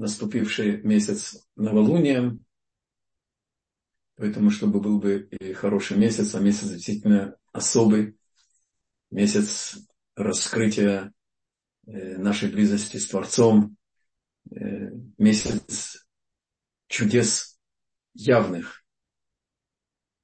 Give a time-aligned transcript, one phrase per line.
[0.00, 2.44] наступивший месяц новолунием,
[4.16, 8.16] поэтому чтобы был бы и хороший месяц, а месяц действительно особый,
[9.10, 9.76] месяц
[10.16, 11.12] раскрытия
[11.86, 13.76] э, нашей близости с Творцом,
[14.50, 16.06] э, месяц
[16.88, 17.60] чудес
[18.14, 18.82] явных.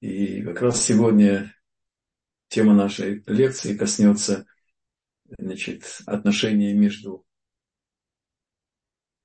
[0.00, 1.54] И как раз сегодня
[2.48, 4.46] тема нашей лекции коснется
[5.38, 7.25] значит, отношения между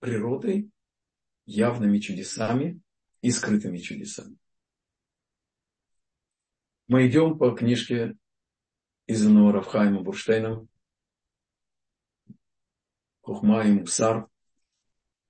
[0.02, 0.70] природой,
[1.45, 2.81] явными чудесами
[3.21, 4.38] и скрытыми чудесами.
[6.88, 8.17] Мы идем по книжке
[9.05, 10.67] изданного Равхайма Бурштейном
[13.21, 14.27] Хухма и Мусар.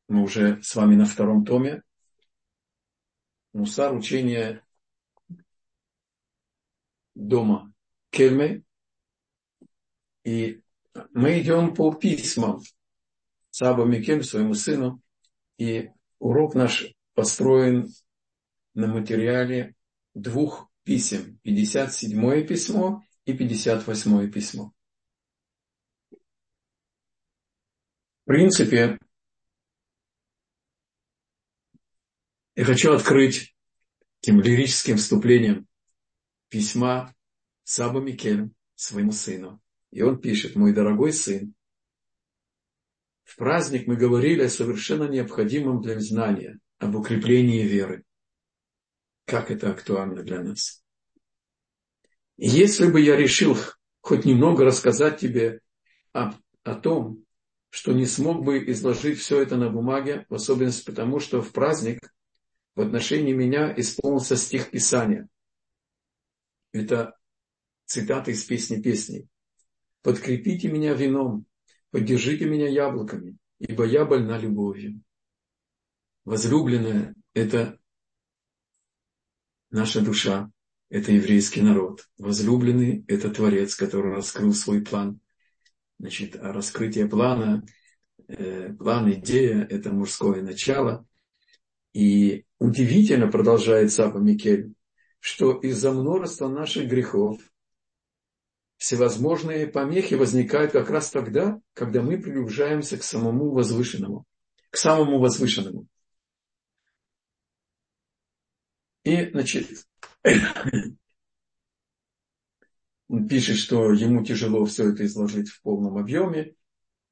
[0.07, 1.83] Мы уже с вами на втором томе.
[3.53, 4.65] Мусар– учение
[7.13, 7.73] дома
[8.09, 8.63] Кельмы.
[10.23, 10.61] И
[11.11, 12.61] мы идем по письмам
[13.61, 15.03] Саба Микель своему сыну.
[15.59, 17.93] И урок наш построен
[18.73, 19.75] на материале
[20.15, 21.37] двух писем.
[21.43, 24.73] 57 письмо и 58 письмо.
[26.09, 26.17] В
[28.25, 28.97] принципе,
[32.55, 33.55] я хочу открыть
[34.21, 35.67] таким лирическим вступлением
[36.49, 37.13] письма
[37.61, 39.61] Саба Микель своему сыну.
[39.91, 41.53] И он пишет, мой дорогой сын,
[43.31, 48.03] в праздник мы говорили о совершенно необходимом для знания, об укреплении веры.
[49.25, 50.83] Как это актуально для нас.
[52.35, 53.55] Если бы я решил
[54.01, 55.61] хоть немного рассказать тебе
[56.11, 57.23] о, о том,
[57.69, 62.13] что не смог бы изложить все это на бумаге, в особенности потому, что в праздник
[62.75, 65.29] в отношении меня исполнился стих Писания.
[66.73, 67.17] Это
[67.85, 69.29] цитата из песни песней.
[70.01, 71.45] «Подкрепите меня вином,
[71.91, 75.01] поддержите меня яблоками, ибо я больна любовью».
[76.25, 77.79] Возлюбленная– это
[79.71, 80.51] наша душа,
[80.89, 82.07] это еврейский народ.
[82.17, 85.19] Возлюбленный– это Творец, который раскрыл свой план.
[85.99, 87.65] Значит, а раскрытие плана,
[88.27, 91.05] э, план, идея– это мужское начало.
[91.93, 94.73] И удивительно, продолжает Сапа Микель,
[95.19, 97.39] что из-за множества наших грехов
[98.81, 104.25] всевозможные помехи возникают как раз тогда, когда мы приближаемся к самому возвышенному,
[104.71, 105.85] к самому возвышенному.
[109.03, 109.85] И, значит,
[113.07, 116.55] он пишет, что ему тяжело все это изложить в полном объеме,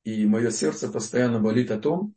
[0.04, 2.16] и мое сердце постоянно болит о том,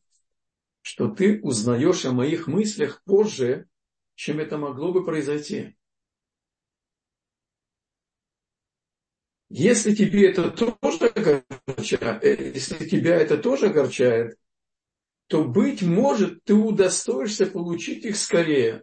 [0.81, 3.69] что ты узнаешь о моих мыслях позже,
[4.15, 5.77] чем это могло бы произойти.
[9.55, 14.39] Если тебе это тоже огорчает, э, если тебя это тоже огорчает,
[15.27, 18.83] то, быть может, ты удостоишься получить их скорее.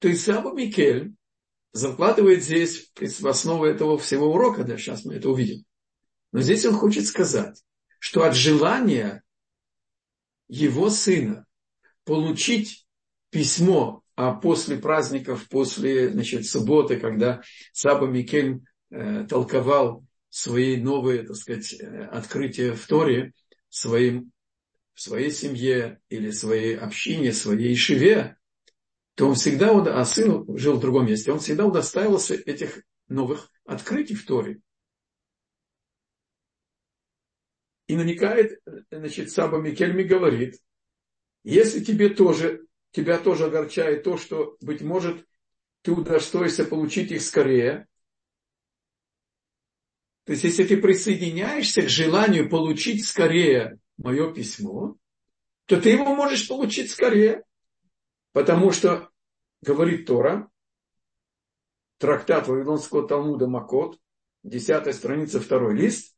[0.00, 1.14] То есть Саба Микель
[1.72, 5.64] закладывает здесь в основу этого всего урока, да, сейчас мы это увидим.
[6.32, 7.64] Но здесь он хочет сказать,
[8.00, 9.22] что от желания
[10.48, 11.46] его сына
[12.04, 12.86] получить
[13.30, 18.60] письмо, а после праздников, после значит, субботы, когда Саба Микель
[18.90, 23.32] э, толковал свои новые, так сказать, э, открытия в Торе
[23.68, 24.30] своим,
[24.94, 28.36] в своей семье или своей общине, своей шиве,
[29.16, 34.14] то он всегда, а сын жил в другом месте, он всегда удостаивался этих новых открытий
[34.14, 34.60] в Торе.
[37.88, 40.60] И намекает, значит, Саба Микельми говорит,
[41.42, 42.62] если тебе тоже,
[42.92, 45.26] тебя тоже огорчает то, что, быть может,
[45.82, 47.88] ты удостоишься получить их скорее,
[50.24, 54.96] то есть, если ты присоединяешься к желанию получить скорее мое письмо,
[55.66, 57.42] то ты его можешь получить скорее.
[58.32, 59.10] Потому что,
[59.62, 60.48] говорит Тора,
[61.98, 63.98] трактат Вавилонского Талмуда Макот,
[64.44, 66.16] 10 страница, второй лист,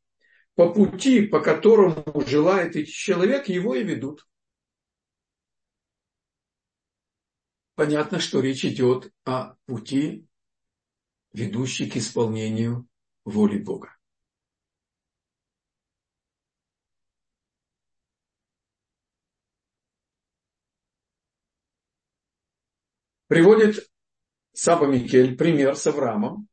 [0.53, 4.25] по пути, по которому желает идти человек, его и ведут.
[7.75, 10.25] Понятно, что речь идет о пути,
[11.33, 12.87] ведущей к исполнению
[13.25, 13.97] воли Бога.
[23.27, 23.91] Приводит
[24.53, 26.47] Саба Микель пример с Авраамом.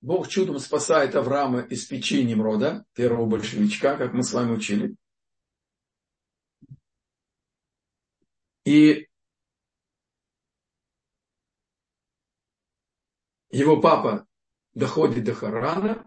[0.00, 4.96] Бог чудом спасает Авраама из печи Немрода, первого большевичка, как мы с вами учили.
[8.66, 9.08] И
[13.50, 14.26] его папа
[14.74, 16.04] доходит до Харана,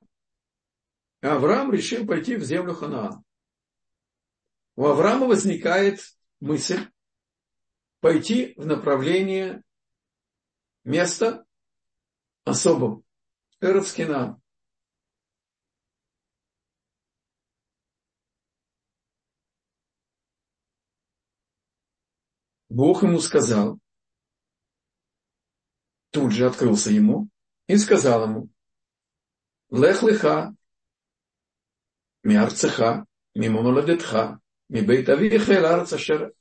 [1.21, 3.23] а Авраам решил пойти в землю Ханаан.
[4.75, 6.01] У Авраама возникает
[6.41, 6.91] мысль
[8.01, 9.63] пойти в направлении
[10.83, 11.45] места
[12.43, 13.03] особого,
[13.61, 14.41] Эрцкина.
[22.69, 23.79] Бог ему сказал,
[26.11, 27.27] тут же открылся ему
[27.67, 28.49] и сказал ему,
[29.71, 30.55] Лех леха,
[32.23, 33.05] миарцеха,
[33.35, 34.39] мимо молодетха,
[34.69, 36.33] ми бейт авиха эл арца шер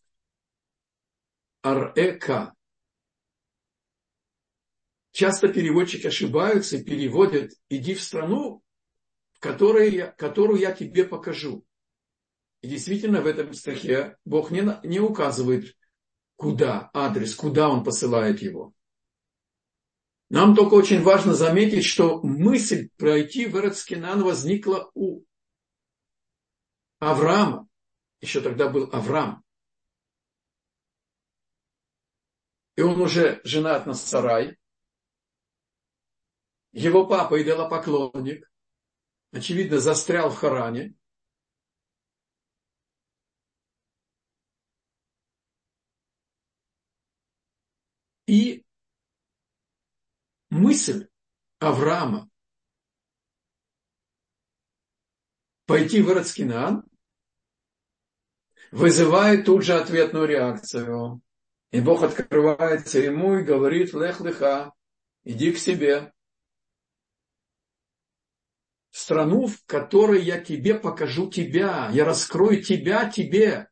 [1.62, 2.54] арека.
[5.12, 8.62] Часто переводчики ошибаются и переводят «иди в страну,
[9.32, 11.64] в которой я, которую я тебе покажу».
[12.60, 15.76] И действительно в этом стихе Бог не, не указывает,
[16.38, 18.72] куда, адрес, куда он посылает его.
[20.30, 25.24] Нам только очень важно заметить, что мысль пройти в Эрцкинан возникла у
[27.00, 27.68] Авраама.
[28.20, 29.42] Еще тогда был Авраам.
[32.76, 34.58] И он уже женат на Сарай.
[36.70, 38.48] Его папа идолопоклонник.
[39.32, 40.94] Очевидно, застрял в Харане.
[48.28, 48.62] И
[50.50, 51.08] мысль
[51.60, 52.28] Авраама
[55.64, 56.84] пойти в Эрцкинан
[58.70, 61.22] вызывает тут же ответную реакцию.
[61.70, 64.74] И Бог открывается ему и говорит, лех леха,
[65.24, 66.12] иди к себе.
[68.90, 73.70] В страну, в которой я тебе покажу тебя, я раскрою тебя тебе.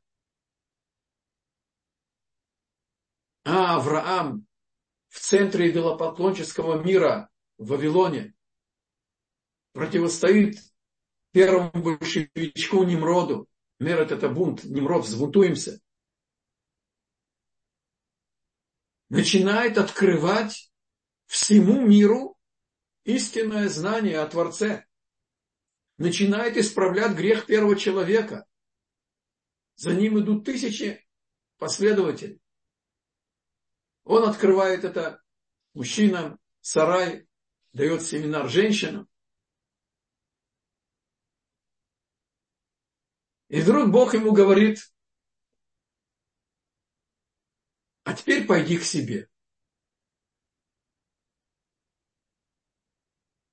[3.44, 4.45] А Авраам
[5.16, 8.34] в центре идолопоклонческого мира в Вавилоне
[9.72, 10.58] противостоит
[11.32, 13.48] первому большевичку Немроду.
[13.80, 15.80] Мерет это бунт, Немрод, взбунтуемся.
[19.08, 20.70] Начинает открывать
[21.24, 22.36] всему миру
[23.04, 24.84] истинное знание о Творце.
[25.96, 28.44] Начинает исправлять грех первого человека.
[29.76, 31.06] За ним идут тысячи
[31.56, 32.38] последователей.
[34.06, 35.20] Он открывает это
[35.74, 37.26] мужчинам, сарай,
[37.72, 39.08] дает семинар женщинам.
[43.48, 44.78] И вдруг Бог ему говорит,
[48.04, 49.28] а теперь пойди к себе.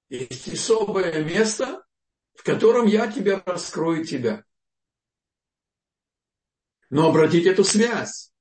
[0.09, 1.83] Есть особое место,
[2.35, 4.45] в котором я тебе раскрою тебя.
[6.91, 8.32] Но обратите эту связь.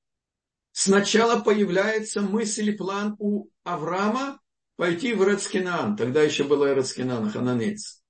[0.75, 4.41] Сначала появляется мысль и план у Авраама
[4.75, 5.95] пойти в Эрцкинан.
[5.95, 8.03] Тогда еще было Эрцкинан, хананец.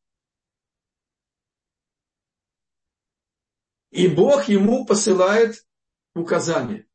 [3.92, 5.68] И Бог ему посылает
[6.16, 6.88] указание.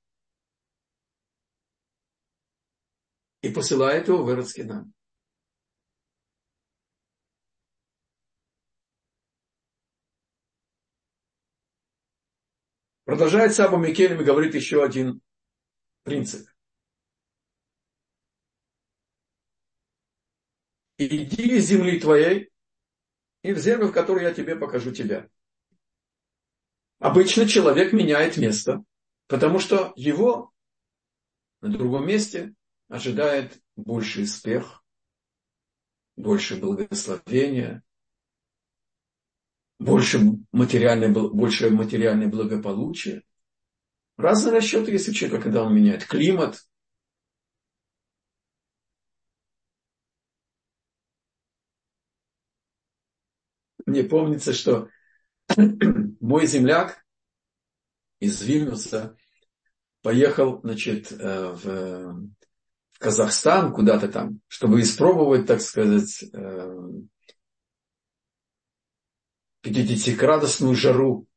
[3.42, 4.94] И посылает его в Эрцкинан.
[13.04, 15.22] Продолжает Саба Микелем и говорит еще один
[16.08, 16.48] принцип.
[20.96, 22.50] Иди из земли твоей
[23.42, 25.28] и в землю, в которую я тебе покажу тебя.
[26.98, 28.82] Обычно человек меняет место,
[29.28, 30.52] потому что его
[31.60, 32.54] на другом месте
[32.88, 34.84] ожидает больший успех,
[36.16, 37.84] больше благословения,
[39.78, 40.18] больше
[40.50, 43.22] материальное, больше материальное благополучие.
[44.18, 46.58] Разные расчеты есть у человека, когда он меняет климат.
[53.86, 54.88] Мне помнится, что
[56.20, 57.06] мой земляк
[58.18, 59.16] из Вильнюса
[60.02, 62.28] поехал, значит, э, в,
[62.90, 66.24] в Казахстан куда-то там, чтобы испробовать, так сказать,
[69.64, 71.28] 50-градусную э, жару,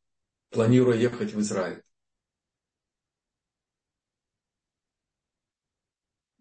[0.50, 1.84] планируя ехать в Израиль.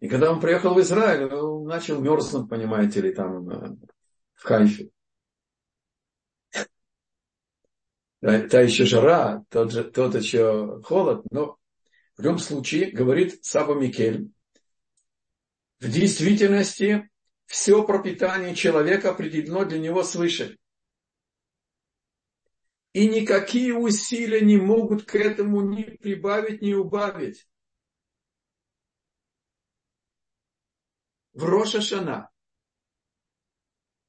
[0.01, 3.75] И когда он приехал в Израиль, он начал мерзнуть, понимаете ли, там э,
[4.33, 4.89] в Хайфе.
[8.19, 11.57] Та, еще жара, тот, же, тот еще холод, но
[12.17, 14.31] в любом случае, говорит Саба Микель,
[15.79, 17.09] в действительности
[17.45, 20.57] все пропитание человека определено для него свыше.
[22.93, 27.47] И никакие усилия не могут к этому ни прибавить, ни убавить.
[31.33, 32.29] В Роша Шана,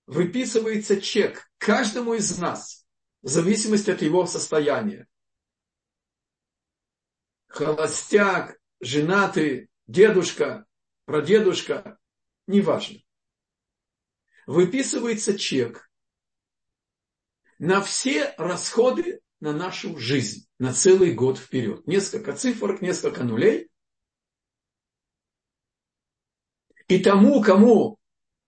[0.06, 2.86] выписывается чек каждому из нас
[3.22, 5.06] в зависимости от его состояния.
[7.48, 10.66] Холостяк, женатый, дедушка,
[11.04, 11.98] прадедушка,
[12.46, 13.00] неважно.
[14.46, 15.88] Выписывается чек
[17.58, 21.86] на все расходы на нашу жизнь, на целый год вперед.
[21.86, 23.71] Несколько цифр, несколько нулей.
[26.92, 27.98] И тому, кому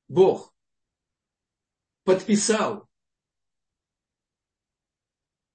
[0.07, 0.55] Бог
[2.03, 2.87] подписал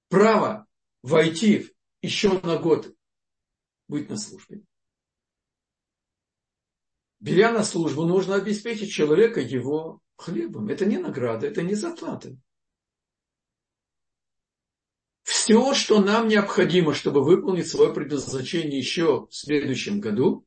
[0.08, 0.66] право
[1.00, 2.92] войти еще на год
[3.86, 4.64] быть на службе.
[7.20, 10.68] Беря на службу, нужно обеспечить человека его хлебом.
[10.68, 12.36] Это не награда, это не заплата.
[15.22, 20.44] Все, что нам необходимо, чтобы выполнить свое предназначение еще в следующем году,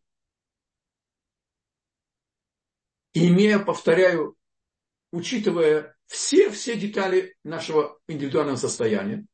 [3.14, 4.36] имея, повторяю,
[5.12, 9.26] учитывая все-все детали нашего индивидуального состояния,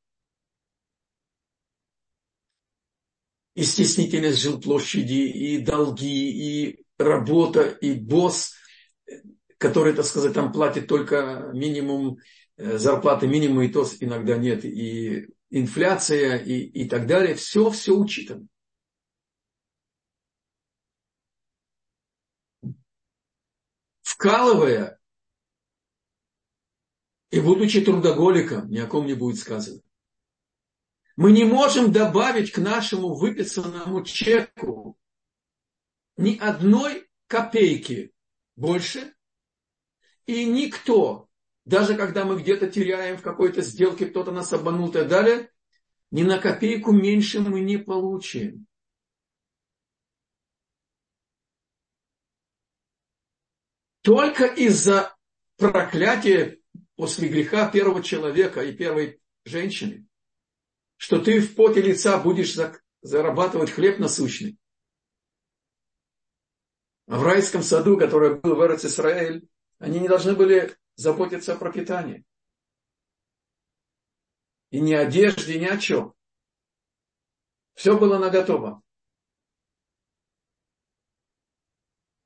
[3.55, 8.53] и стеснительность жилплощади, и долги, и работа, и босс,
[9.57, 12.19] который, так сказать, там платит только минимум
[12.57, 17.35] э, зарплаты, минимум, и то иногда нет, и инфляция, и, и так далее.
[17.35, 18.47] Все, все учитано.
[24.19, 24.99] Вкалывая
[27.31, 29.81] и будучи трудоголиком, ни о ком не будет сказано.
[31.15, 34.99] Мы не можем добавить к нашему выписанному чеку
[36.17, 38.13] ни одной копейки
[38.57, 39.13] больше,
[40.25, 41.29] и никто,
[41.63, 45.49] даже когда мы где-то теряем в какой-то сделке, кто-то нас обманул и так далее,
[46.11, 48.67] ни на копейку меньше мы не получим.
[54.09, 55.15] Только из-за
[55.57, 56.57] проклятия
[56.95, 60.07] после греха первого человека и первой женщины
[60.97, 62.57] что ты в поте лица будешь
[63.03, 64.57] зарабатывать хлеб насущный.
[67.05, 69.47] А в райском саду, который был в Эрец Исраэль,
[69.77, 72.25] они не должны были заботиться о пропитании.
[74.71, 76.15] И ни одежде, ни о чем.
[77.75, 78.81] Все было наготово.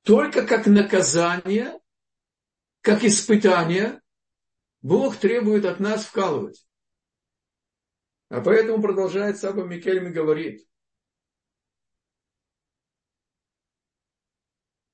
[0.04, 1.80] Только как наказание,
[2.82, 4.02] как испытание,
[4.82, 6.66] Бог требует от нас вкалывать.
[8.28, 10.68] А поэтому продолжает Саба Микельми говорит.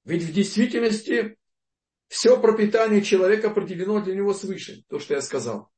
[0.04, 1.36] Ведь в действительности
[2.06, 5.72] все пропитание человека определено для него свыше, то, что я сказал.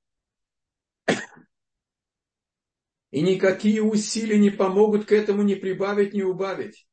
[3.10, 6.86] И никакие усилия не помогут к этому ни прибавить, ни убавить.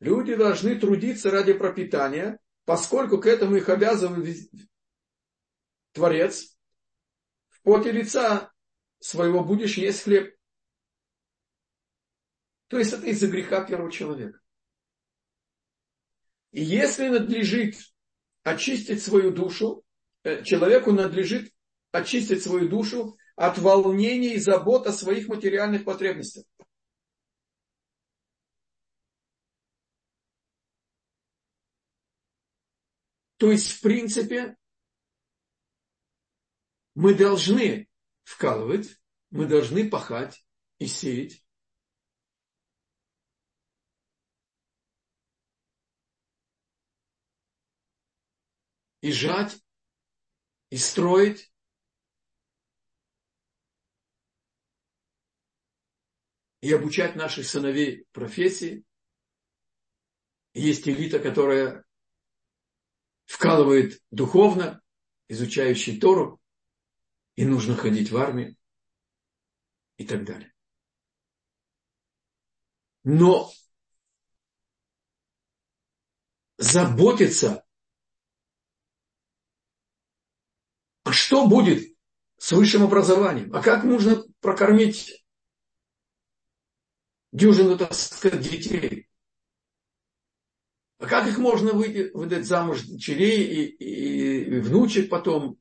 [0.00, 4.48] Люди должны трудиться ради пропитания, поскольку к этому их обязывает
[5.92, 6.56] Творец.
[7.48, 8.52] В поте лица
[9.00, 10.34] своего будешь есть хлеб.
[12.68, 14.40] То есть это из-за греха первого человека.
[16.52, 17.76] И если надлежит
[18.42, 19.84] очистить свою душу,
[20.22, 21.52] э, человеку надлежит
[21.92, 26.44] очистить свою душу от волнений и забот о своих материальных потребностях.
[33.38, 34.56] То есть, в принципе,
[36.94, 37.88] мы должны
[38.24, 40.44] вкалывать, мы должны пахать
[40.78, 41.44] и сеять.
[49.00, 49.56] И жать,
[50.70, 51.52] и строить.
[56.60, 58.84] И обучать наших сыновей профессии.
[60.54, 61.87] Есть элита, которая
[63.28, 64.82] вкалывает духовно,
[65.28, 66.40] изучающий Тору
[67.36, 68.56] и нужно ходить в армию
[69.98, 70.52] и так далее.
[73.04, 73.52] Но
[76.56, 77.64] заботиться,
[81.04, 81.96] а что будет
[82.38, 85.22] с высшим образованием, а как нужно прокормить
[87.32, 89.07] дюжину, так сказать, детей,
[90.98, 95.58] а как их можно выйти, выдать замуж дочерей и, и, и внучек потом,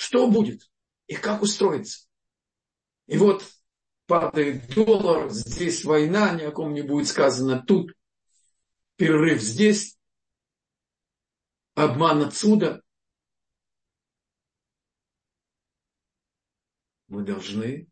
[0.00, 0.70] Что будет?
[1.08, 2.08] И как устроиться?
[3.06, 3.44] И вот
[4.06, 7.92] падает доллар, здесь война, ни о ком не будет сказано тут,
[8.96, 9.98] перерыв здесь,
[11.74, 12.82] обман отсюда.
[17.08, 17.89] Мы должны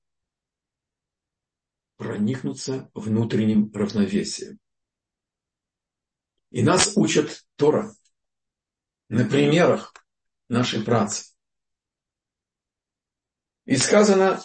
[1.99, 4.59] проникнуться внутренним равновесием.
[6.51, 7.95] И нас учат Тора.
[9.09, 9.93] на примерах
[10.49, 11.35] нашей працы.
[13.65, 14.41] И сказано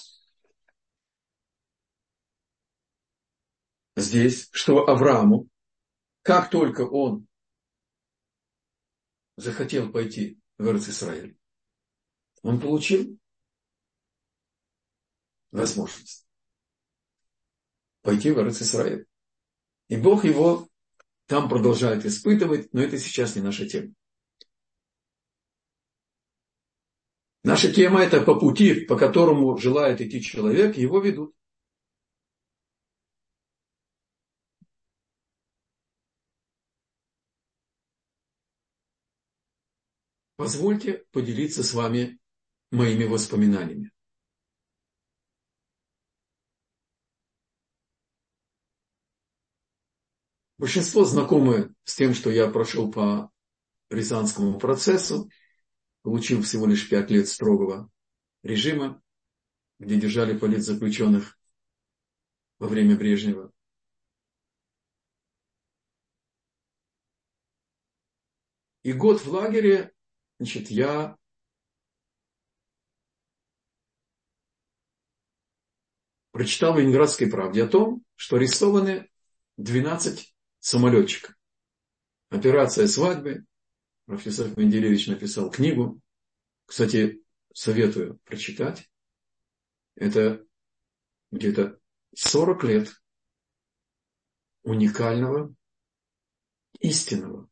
[3.96, 5.48] здесь, что Аврааму,
[6.22, 7.28] как только он
[9.36, 11.38] захотел пойти в Израиль,
[12.42, 13.18] он получил
[15.52, 16.24] возможность
[18.04, 19.08] пойти в Израиль.
[19.88, 20.68] И Бог его
[21.26, 23.94] там продолжает испытывать, но это сейчас не наша тема.
[27.44, 31.34] Наша тема это по пути, по которому желает идти человек, его ведут.
[40.36, 42.20] Позвольте поделиться с вами
[42.72, 43.93] моими воспоминаниями.
[50.63, 53.29] Большинство знакомы с тем, что я прошел по
[53.89, 55.29] Рязанскому процессу,
[56.03, 57.89] получил всего лишь пять лет строгого
[58.43, 59.03] режима,
[59.79, 61.38] где держали политзаключенных
[62.60, 63.51] во время Брежнева.
[68.84, 69.91] И год в лагере,
[70.39, 71.17] значит, я
[76.32, 79.10] прочитал в Ленинградской правде о том, что арестованы
[79.58, 80.33] 12
[80.63, 81.36] самолетчика.
[82.29, 83.46] Операция свадьбы.
[84.05, 86.01] Профессор Менделевич написал книгу.
[86.65, 87.22] Кстати,
[87.53, 88.89] советую прочитать.
[89.96, 90.46] Это
[91.32, 91.79] где-то
[92.15, 93.03] 40 лет
[94.63, 95.53] уникального,
[96.79, 97.50] истинного,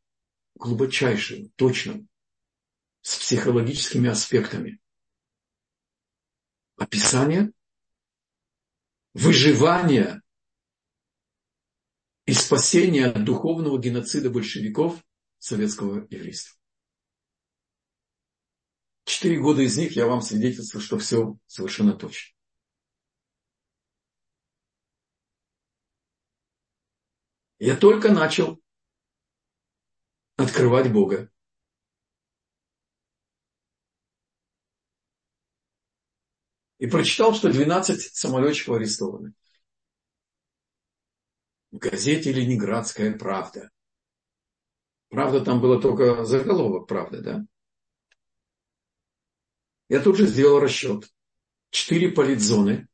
[0.54, 2.06] глубочайшего, точного,
[3.02, 4.80] с психологическими аспектами.
[6.76, 7.52] Описание
[9.12, 10.21] выживания
[12.26, 15.02] и спасения от духовного геноцида большевиков
[15.38, 16.58] советского еврейства.
[19.04, 22.34] Четыре года из них я вам свидетельствую, что все совершенно точно.
[27.58, 28.60] Я только начал
[30.36, 31.30] открывать Бога.
[36.78, 39.34] И прочитал, что 12 самолетчиков арестованы
[41.72, 43.70] в газете «Ленинградская правда».
[45.08, 47.46] Правда, там было только заголовок «Правда», да?
[49.88, 51.12] Я тут же сделал расчет.
[51.70, 52.88] Четыре политзоны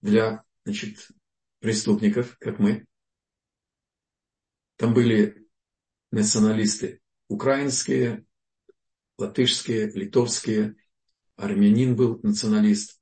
[0.00, 1.08] для значит,
[1.60, 2.86] преступников, как мы.
[4.76, 5.48] Там были
[6.10, 8.26] националисты украинские,
[9.18, 10.76] латышские, литовские,
[11.36, 13.00] армянин был националист,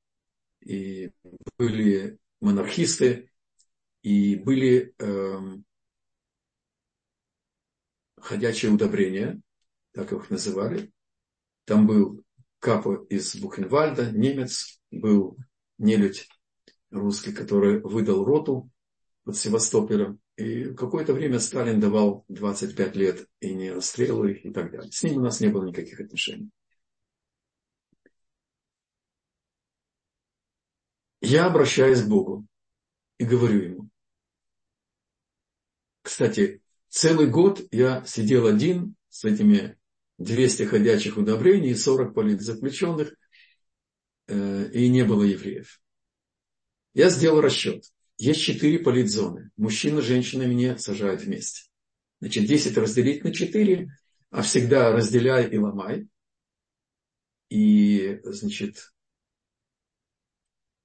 [0.60, 1.10] и
[1.58, 3.29] были монархисты,
[4.02, 5.38] и были э,
[8.16, 9.40] ходячие удобрения,
[9.92, 10.92] так их называли.
[11.64, 12.24] Там был
[12.58, 15.38] Капо из Бухенвальда, немец, был
[15.78, 16.28] нелюдь
[16.90, 18.70] русский, который выдал роту
[19.24, 20.20] под Севастополем.
[20.36, 24.90] И какое-то время Сталин давал 25 лет и не расстреливал их и так далее.
[24.92, 26.50] С ним у нас не было никаких отношений.
[31.20, 32.46] Я обращаюсь к Богу
[33.20, 33.90] и говорю ему,
[36.00, 39.78] кстати, целый год я сидел один с этими
[40.16, 43.14] 200 ходячих удобрений и 40 политзаключенных,
[44.26, 45.82] э, и не было евреев.
[46.94, 47.84] Я сделал расчет.
[48.16, 49.50] Есть четыре политзоны.
[49.58, 51.68] Мужчина, женщина мне сажают вместе.
[52.20, 53.86] Значит, 10 разделить на 4,
[54.30, 56.08] а всегда разделяй и ломай.
[57.50, 58.94] И, значит,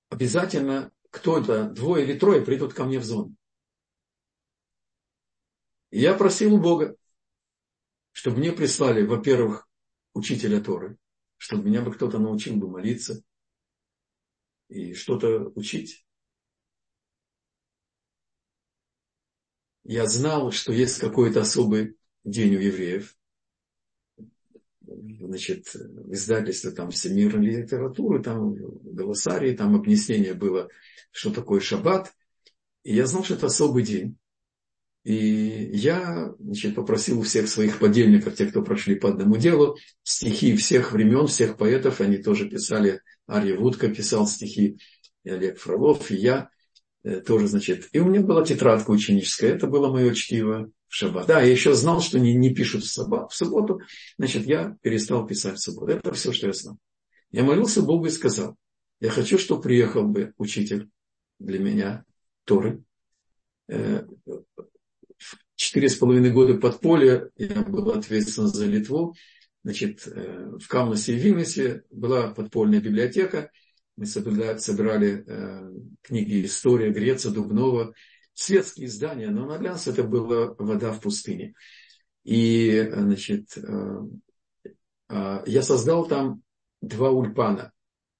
[0.09, 3.35] обязательно кто-то, двое или трое придут ко мне в зону
[5.95, 6.97] я просил у Бога,
[8.11, 9.65] чтобы мне прислали, во-первых,
[10.13, 10.97] учителя Торы,
[11.37, 13.23] чтобы меня бы кто-то научил бы молиться
[14.67, 16.05] и что-то учить.
[19.83, 23.14] Я знал, что есть какой-то особый день у евреев.
[25.25, 30.69] Значит, в издательстве там всемирной литературы, там голосарии, там объяснение было,
[31.11, 32.13] что такое шаббат.
[32.83, 34.17] И я знал, что это особый день.
[35.03, 40.55] И я значит, попросил у всех своих подельников, тех, кто прошли по одному делу, стихи
[40.55, 44.79] всех времен, всех поэтов, они тоже писали, Арья Вудка писал стихи,
[45.23, 46.49] и Олег Фролов, и я
[47.03, 47.87] э, тоже, значит.
[47.91, 51.27] И у меня была тетрадка ученическая, это было мое чтиво шаббат.
[51.27, 53.81] Да, я еще знал, что не, не пишут в, саббат, в субботу,
[54.17, 55.91] значит, я перестал писать в субботу.
[55.91, 56.77] Это все, что я знал.
[57.31, 58.55] Я молился Богу и сказал,
[59.01, 60.89] я хочу, чтобы приехал бы учитель
[61.39, 62.05] для меня
[62.45, 62.83] Торы,
[63.67, 64.05] э,
[65.55, 69.15] четыре с половиной года подполья, я был ответственен за Литву,
[69.65, 73.51] значит, э, в Каунасе и Вильнюсе была подпольная библиотека.
[73.97, 77.93] Мы собирали э, книги «История», «Греция», «Дубнова»,
[78.35, 81.55] светские издания, но на глянц это была вода в пустыне.
[82.23, 84.01] И, значит, э,
[85.09, 86.43] э, я создал там
[86.81, 87.71] два ульпана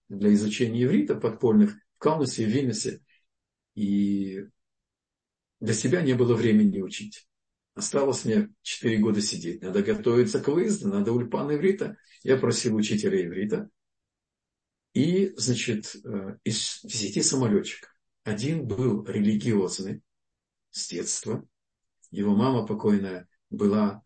[0.09, 3.01] для изучения иврита подпольных в Каунасе и Вильнюсе.
[3.75, 4.45] И
[5.59, 7.27] для себя не было времени учить.
[7.73, 9.61] Осталось мне 4 года сидеть.
[9.61, 11.97] Надо готовиться к выезду, надо ульпан иврита.
[12.23, 13.69] Я просил учителя иврита.
[14.93, 17.93] И, значит, э, из 10 самолетчиков.
[18.23, 20.01] Один был религиозный
[20.75, 21.47] с детства.
[22.11, 24.03] Его мама покойная была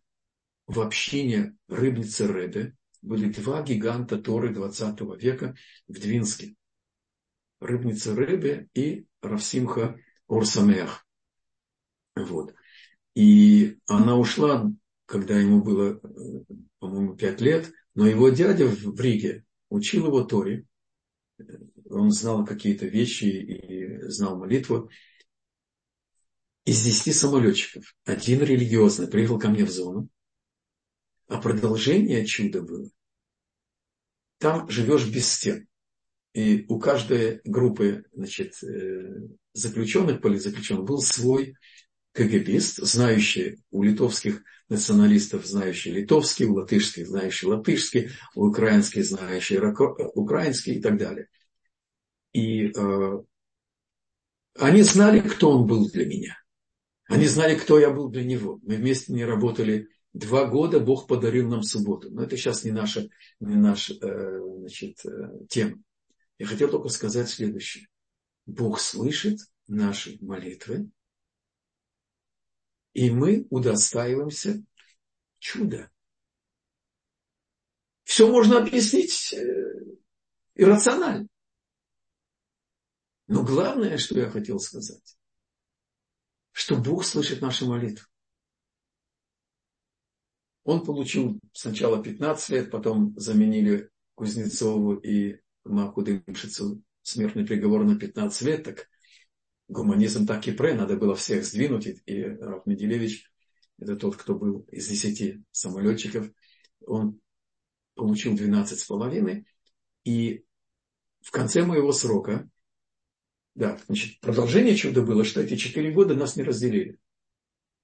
[0.67, 2.75] в общине рыбницы Рэбе.
[3.01, 5.55] Были два гиганта Торы 20 века
[5.87, 6.55] в Двинске.
[7.59, 11.07] Рыбница Рэбе и Равсимха Орсамех.
[12.15, 12.53] Вот.
[13.15, 14.71] И она ушла,
[15.07, 15.99] когда ему было,
[16.77, 20.65] по-моему, пять лет, но его дядя в Риге учил его Торе.
[21.89, 24.91] Он знал какие-то вещи и знал молитву.
[26.69, 30.07] Из десяти самолетчиков один религиозный приехал ко мне в зону,
[31.27, 32.91] а продолжение чуда было.
[34.37, 35.67] Там живешь без стен.
[36.35, 41.55] И у каждой группы значит, э, заключенных, политзаключенных, был свой
[42.11, 50.75] КГБист, знающий у литовских националистов, знающий литовский, у латышских, знающий латышский, у украинских, знающий украинский
[50.75, 51.29] и так далее.
[52.33, 53.23] И э,
[54.53, 56.39] они знали, кто он был для меня.
[57.09, 58.59] Они знали, кто я был для него.
[58.61, 62.11] Мы вместе не работали два года, Бог подарил нам субботу.
[62.11, 65.81] Но это сейчас не наша, не наша э, значит, э, тема.
[66.37, 67.87] Я хотел только сказать следующее.
[68.45, 70.91] Бог слышит наши молитвы,
[72.93, 74.63] и мы удостаиваемся
[75.39, 75.89] чуда.
[78.03, 79.97] Все можно объяснить э,
[80.53, 81.27] иррационально.
[83.25, 85.18] Но главное, что я хотел сказать,
[86.59, 88.05] что Бог слышит наши молитвы.
[90.65, 98.41] Он получил сначала 15 лет, потом заменили Кузнецову и Маку Дымшицу смертный приговор на 15
[98.41, 98.89] лет, так
[99.69, 101.87] гуманизм так и пре, надо было всех сдвинуть.
[102.05, 103.31] И Раф Меделевич,
[103.77, 106.29] это тот, кто был из десяти самолетчиков,
[106.85, 107.21] он
[107.95, 109.47] получил 12 с половиной.
[110.03, 110.43] И
[111.21, 112.49] в конце моего срока,
[113.55, 116.97] да, значит, продолжение чуда было, что эти четыре года нас не разделили.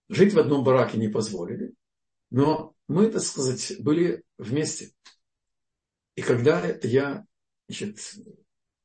[0.10, 1.74] Жить в одном бараке не позволили.
[2.30, 4.92] Но мы, так сказать, были вместе.
[6.16, 7.26] И когда я
[7.68, 8.00] значит,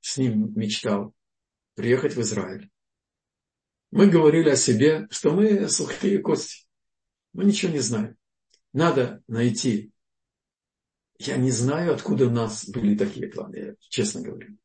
[0.00, 1.14] с ним мечтал
[1.74, 2.70] приехать в Израиль,
[3.90, 6.66] мы говорили о себе, что мы сухие кости.
[7.32, 8.16] Мы ничего не знаем.
[8.72, 9.92] Надо найти.
[11.18, 14.56] Я не знаю, откуда у нас были такие планы, я честно говорю.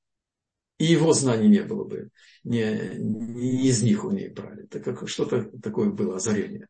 [0.78, 2.10] И его знаний не было бы.
[2.44, 4.66] Не, не из них он не брали.
[4.68, 6.68] Так как что-то такое было, озарение.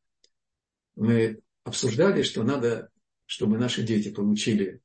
[0.95, 2.89] Мы обсуждали, что надо,
[3.25, 4.79] чтобы наши дети получили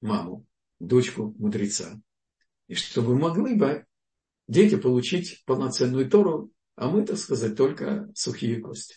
[0.00, 0.44] маму,
[0.80, 2.00] дочку мудреца.
[2.66, 3.86] И чтобы могли бы
[4.48, 8.96] дети получить полноценную Тору а мы, так сказать, только сухие кости.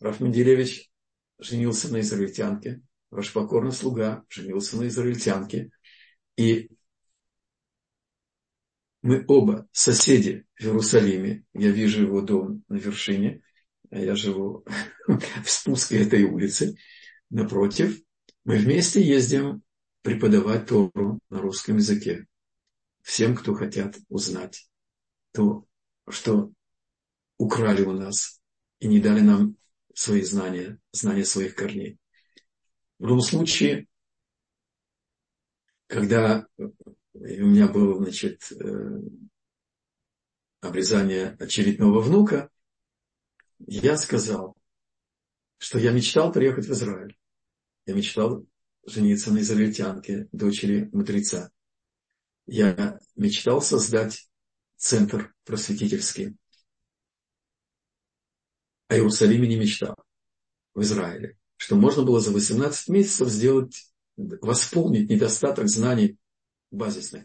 [0.00, 0.90] Раф Менделевич
[1.38, 5.70] женился на израильтянке, ваш покорный слуга женился на израильтянке,
[6.36, 6.70] и
[9.04, 11.44] мы оба соседи в Иерусалиме.
[11.52, 13.42] Я вижу его дом на вершине,
[13.90, 14.64] а я живу
[15.06, 16.78] в спуске этой улицы.
[17.28, 18.00] Напротив,
[18.44, 19.62] мы вместе ездим
[20.00, 22.26] преподавать Тору на русском языке.
[23.02, 24.70] Всем, кто хотят узнать
[25.32, 25.66] то,
[26.08, 26.50] что
[27.36, 28.40] украли у нас
[28.78, 29.58] и не дали нам
[29.94, 31.98] свои знания, знания своих корней.
[32.98, 33.86] В любом случае,
[35.88, 36.46] когда
[37.14, 39.00] у меня было, значит, э,
[40.60, 42.50] обрезание очередного внука,
[43.58, 44.56] я сказал,
[45.58, 47.16] что я мечтал приехать в Израиль.
[47.86, 48.44] Я мечтал
[48.84, 51.50] жениться на израильтянке, дочери мудреца.
[52.46, 54.28] Я мечтал создать
[54.76, 56.36] центр просветительский.
[58.88, 59.94] О Иерусалиме не мечтал.
[60.74, 61.38] В Израиле.
[61.56, 66.18] Что можно было за 18 месяцев сделать, восполнить недостаток знаний
[66.74, 67.24] базисных.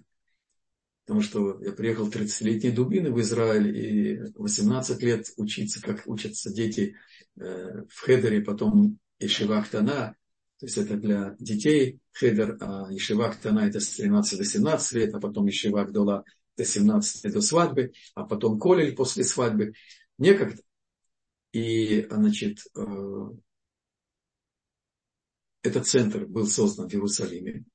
[1.05, 6.95] Потому что я приехал 30-летней дубины в Израиль и 18 лет учиться, как учатся дети
[7.35, 10.15] э, в Хедере, потом Ишивах Тана.
[10.59, 15.15] То есть это для детей Хедер, а Ишивах Тана это с 13 до 17 лет,
[15.15, 16.23] а потом Ишивах Дола
[16.55, 19.73] до 17 до свадьбы, а потом колель после свадьбы.
[20.19, 20.61] Некогда.
[21.53, 23.29] И, значит, э,
[25.63, 27.65] этот центр был создан в Иерусалиме.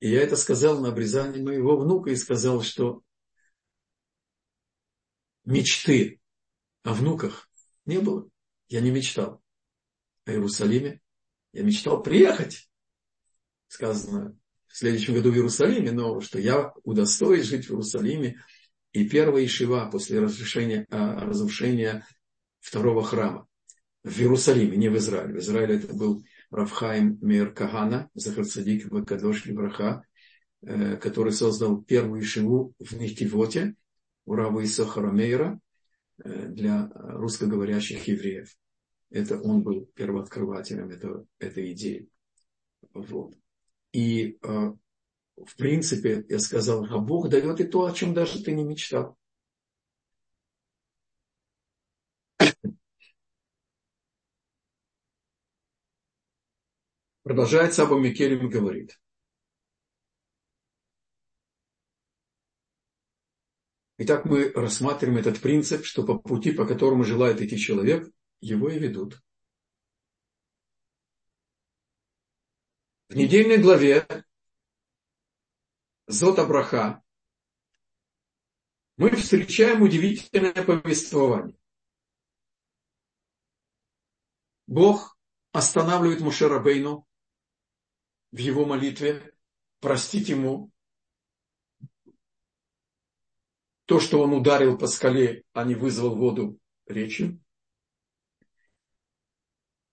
[0.00, 3.02] И я это сказал на обрезании моего внука и сказал, что
[5.44, 6.20] мечты
[6.82, 7.48] о внуках
[7.86, 8.28] не было.
[8.68, 9.42] Я не мечтал
[10.24, 11.00] о Иерусалиме.
[11.52, 12.68] Я мечтал приехать.
[13.68, 18.42] Сказано в следующем году в Иерусалиме, но что я удостоюсь жить в Иерусалиме.
[18.92, 22.06] И первая Ишива после разрушения, а, разрушения
[22.60, 23.46] второго храма
[24.02, 25.34] в Иерусалиме, не в Израиле.
[25.34, 26.24] В Израиле это был
[26.56, 30.02] Равхайм Мир Кагана, Захарцадик Вакадош Левраха,
[30.62, 33.74] э, который создал первую Ишиву в Нихтивоте,
[34.24, 35.60] у Рава Исахара Мейра,
[36.24, 38.56] э, для русскоговорящих евреев.
[39.10, 42.08] Это он был первооткрывателем этого, этой идеи.
[42.94, 43.34] Вот.
[43.92, 44.72] И э,
[45.36, 49.18] в принципе, я сказал, а Бог дает и то, о чем даже ты не мечтал.
[57.26, 59.00] Продолжает Саба Микелем говорит.
[63.98, 68.08] Итак, мы рассматриваем этот принцип, что по пути, по которому желает идти человек,
[68.38, 69.20] его и ведут.
[73.08, 74.06] В недельной главе
[76.06, 77.02] Зот Абраха
[78.98, 81.58] мы встречаем удивительное повествование.
[84.68, 85.18] Бог
[85.50, 87.04] останавливает Мушерабейну
[88.32, 89.32] в его молитве,
[89.80, 90.70] простить ему
[93.86, 97.38] то, что он ударил по скале, а не вызвал воду речи.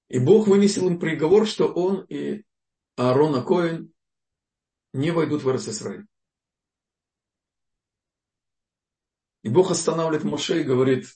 [0.10, 2.44] И Бог вынесел им приговор, что он и
[2.96, 3.92] Аарон Коэн
[4.94, 6.08] не войдут в Иерусалим.
[9.42, 11.08] И Бог останавливает Моше и говорит,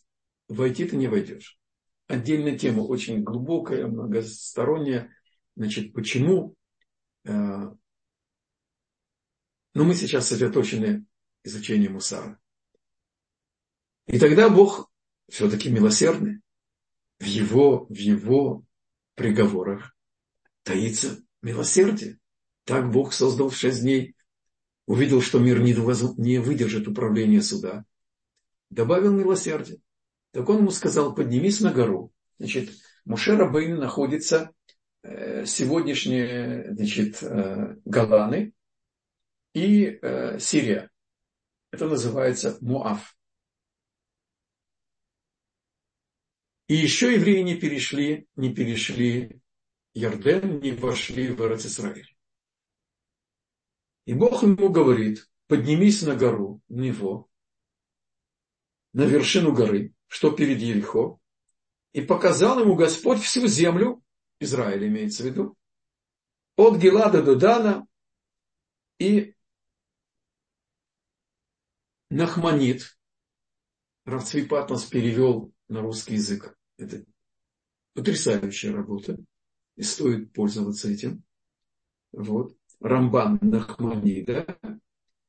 [0.47, 1.59] войти ты не войдешь.
[2.07, 5.13] Отдельная тема, очень глубокая, многосторонняя.
[5.55, 6.55] Значит, почему
[7.33, 7.77] но
[9.73, 11.05] мы сейчас сосредоточены
[11.43, 12.39] изучением Мусара.
[14.07, 14.89] И тогда Бог
[15.29, 16.41] все-таки милосердный.
[17.19, 18.63] В его, в его
[19.15, 19.95] приговорах
[20.63, 22.19] таится милосердие.
[22.63, 24.15] Так Бог создал в шесть дней.
[24.85, 27.85] Увидел, что мир не выдержит управления суда.
[28.69, 29.79] Добавил милосердие.
[30.31, 32.13] Так он ему сказал, поднимись на гору.
[32.37, 32.69] Значит,
[33.05, 34.56] Мушера Бейн находится Э,
[35.45, 38.53] сегодняшние значит, э, Голаны
[39.53, 40.89] и э, Сирия.
[41.71, 43.15] Это называется Муав.
[46.67, 49.41] И еще евреи не перешли, не перешли
[49.93, 52.15] Ярден, не вошли в Израиль.
[54.05, 57.29] И Бог ему говорит, поднимись на гору, него,
[58.93, 61.19] на вершину горы, что перед Ерехо,
[61.93, 64.03] и показал ему Господь всю землю,
[64.39, 65.55] Израиль имеется в виду,
[66.55, 67.87] от Гелада до Дана
[68.99, 69.35] и
[72.09, 72.97] Нахманит.
[74.05, 76.57] Равцвипат нас перевел на русский язык.
[76.77, 77.03] Это
[77.93, 79.17] потрясающая работа.
[79.75, 81.23] И стоит пользоваться этим.
[82.13, 82.55] Вот.
[82.79, 84.57] Рамбан Нахманида.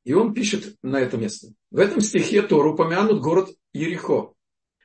[0.04, 1.48] И он пишет на это место.
[1.70, 4.34] В этом стихе Тор упомянут город Ерехо.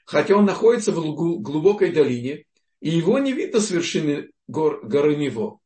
[0.05, 0.95] Хотя он находится в
[1.41, 2.45] глубокой долине,
[2.83, 5.61] и его не видно с вершины гор, горы Него.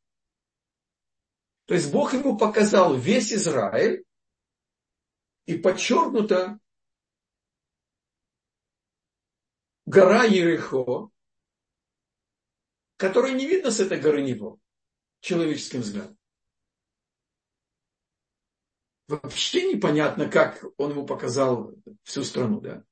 [1.66, 4.06] То есть Бог ему показал весь Израиль,
[5.48, 6.60] и подчеркнуто
[9.88, 11.10] гора Ерехо,
[12.98, 14.60] которая не видно с этой горы Него
[15.22, 16.20] человеческим взглядом.
[19.08, 22.86] Вообще непонятно, как он ему показал всю страну, да?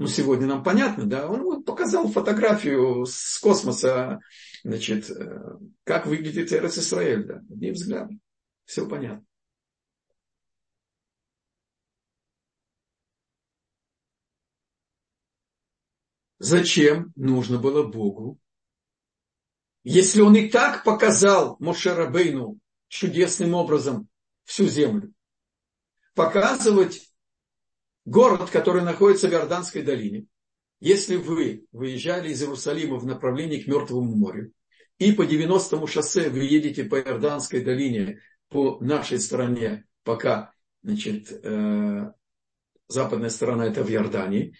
[0.00, 4.20] Ну, сегодня нам понятно, да, он вот показал фотографию с космоса,
[4.64, 8.18] значит, э, как выглядит Эрес Исраэль, да, одним взглядом.
[8.64, 9.26] Все понятно.
[16.38, 18.38] Зачем нужно было Богу,
[19.84, 22.58] если он и так показал Мошерабейну
[22.88, 24.08] чудесным образом
[24.44, 25.12] всю землю,
[26.14, 27.09] показывать
[28.04, 30.26] город, который находится в Иорданской долине,
[30.80, 34.52] если вы выезжали из Иерусалима в направлении к Мертвому морю,
[34.98, 42.12] и по 90-му шоссе вы едете по Иорданской долине по нашей стороне, пока значит, э,
[42.88, 44.56] западная сторона это в Иордании,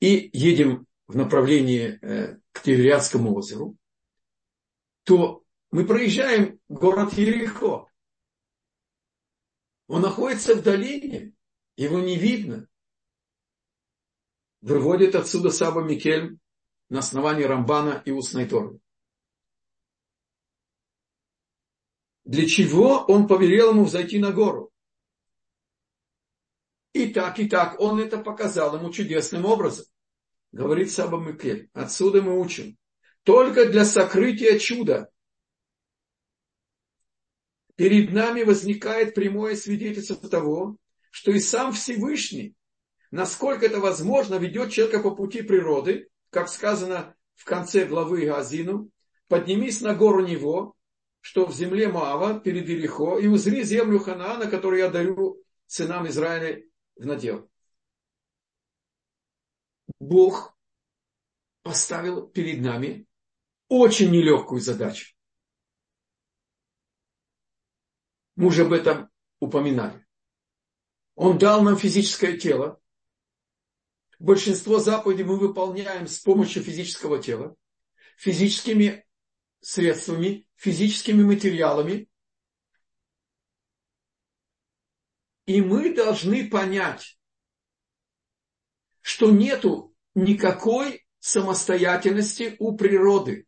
[0.00, 3.76] и едем в направлении э, к Тивериадскому озеру,
[5.04, 7.86] то мы проезжаем город Ерехо.
[9.86, 11.32] Он находится в долине,
[11.76, 12.68] его не видно
[14.64, 16.38] выводит отсюда Саба Микель
[16.88, 18.80] на основании Рамбана и устной Торы.
[22.24, 24.72] Для чего он повелел ему взойти на гору?
[26.94, 29.84] И так, и так, он это показал ему чудесным образом.
[30.50, 32.78] Говорит Саба Микель, отсюда мы учим.
[33.22, 35.10] Только для сокрытия чуда
[37.76, 40.78] перед нами возникает прямое свидетельство того,
[41.10, 42.54] что и сам Всевышний
[43.14, 48.90] насколько это возможно, ведет человека по пути природы, как сказано в конце главы Газину,
[49.28, 50.74] поднимись на гору Него,
[51.20, 56.64] что в земле Маава перед Илихо, и узри землю Ханаана, которую я дарю сынам Израиля
[56.96, 57.48] в надел.
[60.00, 60.58] Бог
[61.62, 63.06] поставил перед нами
[63.68, 65.14] очень нелегкую задачу.
[68.34, 70.04] Мы уже об этом упоминали.
[71.14, 72.80] Он дал нам физическое тело.
[74.18, 77.56] Большинство заповедей мы выполняем с помощью физического тела,
[78.16, 79.06] физическими
[79.60, 82.08] средствами, физическими материалами.
[85.46, 87.18] И мы должны понять,
[89.00, 93.46] что нету никакой самостоятельности у природы.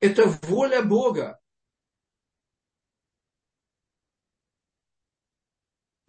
[0.00, 1.40] Это воля Бога.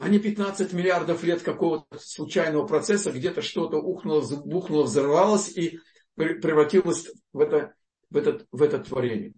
[0.06, 5.80] А не 15 миллиардов лет какого-то случайного процесса, где-то что-то ухнуло, бухнуло, взорвалось и
[6.16, 7.74] превратилось в это,
[8.12, 9.34] в это, в это творение.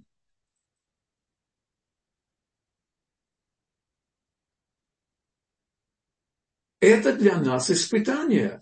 [6.81, 8.61] Это для нас испытание.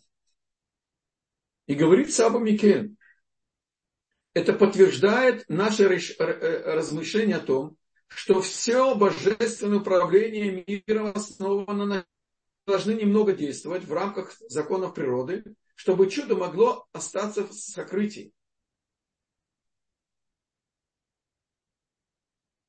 [1.65, 2.97] И говорит Саба Микен.
[4.35, 5.87] Это подтверждает наше
[6.19, 12.05] размышление о том, что все божественное управление миром основано на
[12.65, 15.43] должны немного действовать в рамках законов природы,
[15.75, 18.33] чтобы чудо могло остаться в сокрытии.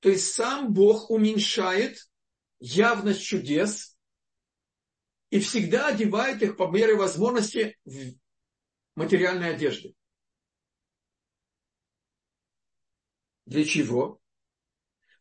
[0.00, 1.98] То есть сам Бог уменьшает
[2.58, 3.98] явность чудес
[5.30, 8.14] и всегда одевает их по мере возможности в
[8.94, 9.94] материальной одежды.
[13.46, 14.20] Для чего?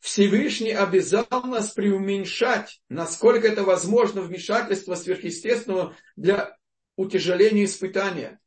[0.06, 6.56] Всевышний обязал нас преуменьшать, насколько это возможно, вмешательство сверхъестественного для
[6.96, 8.40] утяжеления испытания.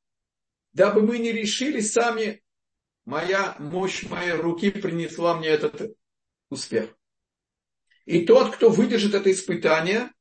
[0.72, 2.44] Дабы мы не решили сами,
[3.04, 5.96] моя мощь моей руки принесла мне этот
[6.48, 6.96] успех.
[8.04, 10.12] И тот, кто выдержит это испытание,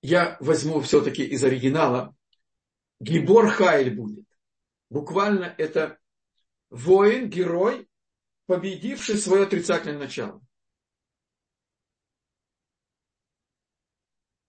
[0.00, 2.14] я возьму все-таки из оригинала,
[3.00, 4.29] Гибор Хайль будет.
[4.90, 6.00] Буквально это
[6.68, 7.88] воин, герой,
[8.46, 10.44] победивший свое отрицательное начало.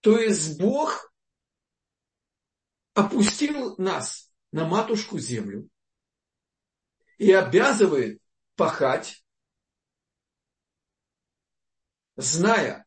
[0.00, 1.14] То есть Бог
[2.94, 5.68] опустил нас на матушку землю
[7.18, 8.20] и обязывает
[8.56, 9.24] пахать,
[12.16, 12.84] зная,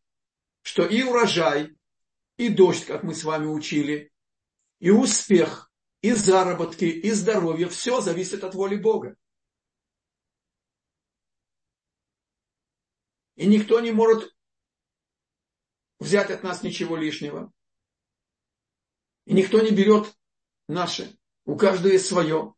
[0.62, 1.78] что и урожай,
[2.36, 4.12] и дождь, как мы с вами учили,
[4.80, 5.72] и успех
[6.06, 9.18] и заработки, и здоровье, все зависит от воли Бога.
[13.36, 14.32] И никто не может
[15.98, 17.52] взять от нас ничего лишнего.
[19.26, 20.16] И никто не берет
[20.68, 21.18] наше.
[21.46, 22.54] У каждого есть свое.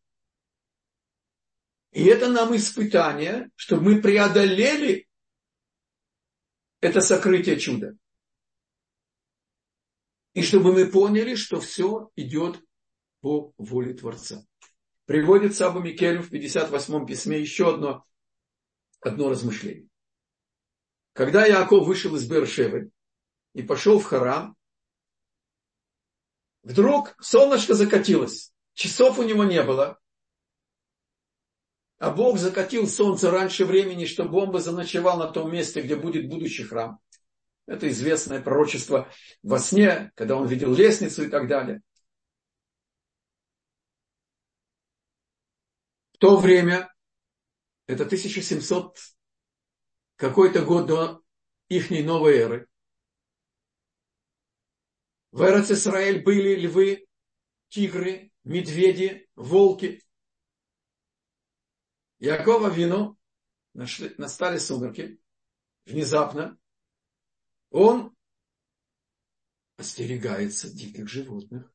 [1.91, 5.07] И это нам испытание, чтобы мы преодолели
[6.81, 7.97] это сокрытие чуда.
[10.33, 12.61] И чтобы мы поняли, что все идет
[13.21, 14.45] по воле Творца.
[15.05, 18.05] Приводит Саба Микелем в 58-м письме еще одно,
[18.99, 19.87] одно размышление.
[21.13, 22.91] Когда Яков вышел из Бершевы
[23.53, 24.55] и пошел в Харам,
[26.63, 29.99] вдруг солнышко закатилось, часов у него не было,
[31.99, 36.29] а Бог закатил солнце раньше времени, чтобы он бы заночевал на том месте, где будет
[36.29, 36.99] будущий храм.
[37.65, 39.09] Это известное пророчество
[39.41, 41.81] во сне, когда он видел лестницу и так далее.
[46.17, 46.93] То время,
[47.85, 48.97] это 1700
[50.15, 51.23] какой-то год до
[51.69, 52.67] их новой эры,
[55.31, 57.05] в Эрец Исраэль были львы,
[57.69, 60.01] тигры, медведи, волки.
[62.17, 63.19] Якова вину
[63.73, 65.21] нашли, настали сумерки,
[65.85, 66.57] внезапно,
[67.69, 68.15] он
[69.75, 71.71] остерегается диких животных,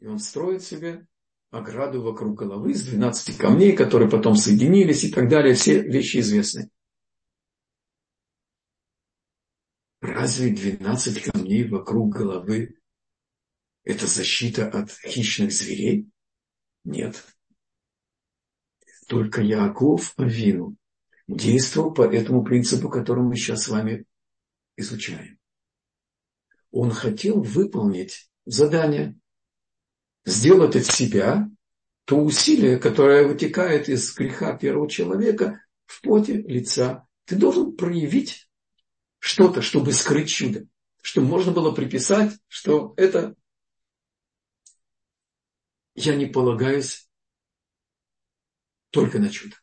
[0.00, 1.08] и он строит себе
[1.50, 5.54] ограду вокруг головы из 12 камней, которые потом соединились и так далее.
[5.54, 6.70] Все вещи известны.
[10.00, 12.78] Разве 12 камней вокруг головы
[13.84, 16.08] это защита от хищных зверей?
[16.84, 17.24] Нет.
[19.08, 20.76] Только Яков Авину
[21.28, 24.04] действовал по этому принципу, который мы сейчас с вами
[24.76, 25.38] изучаем.
[26.70, 29.18] Он хотел выполнить задание,
[30.26, 31.48] сделать от себя
[32.04, 37.06] то усилие, которое вытекает из греха первого человека в поте лица.
[37.24, 38.50] Ты должен проявить
[39.18, 40.66] что-то, чтобы скрыть чудо,
[41.00, 43.34] чтобы можно было приписать, что это
[45.94, 47.08] я не полагаюсь
[48.90, 49.56] только на чудо.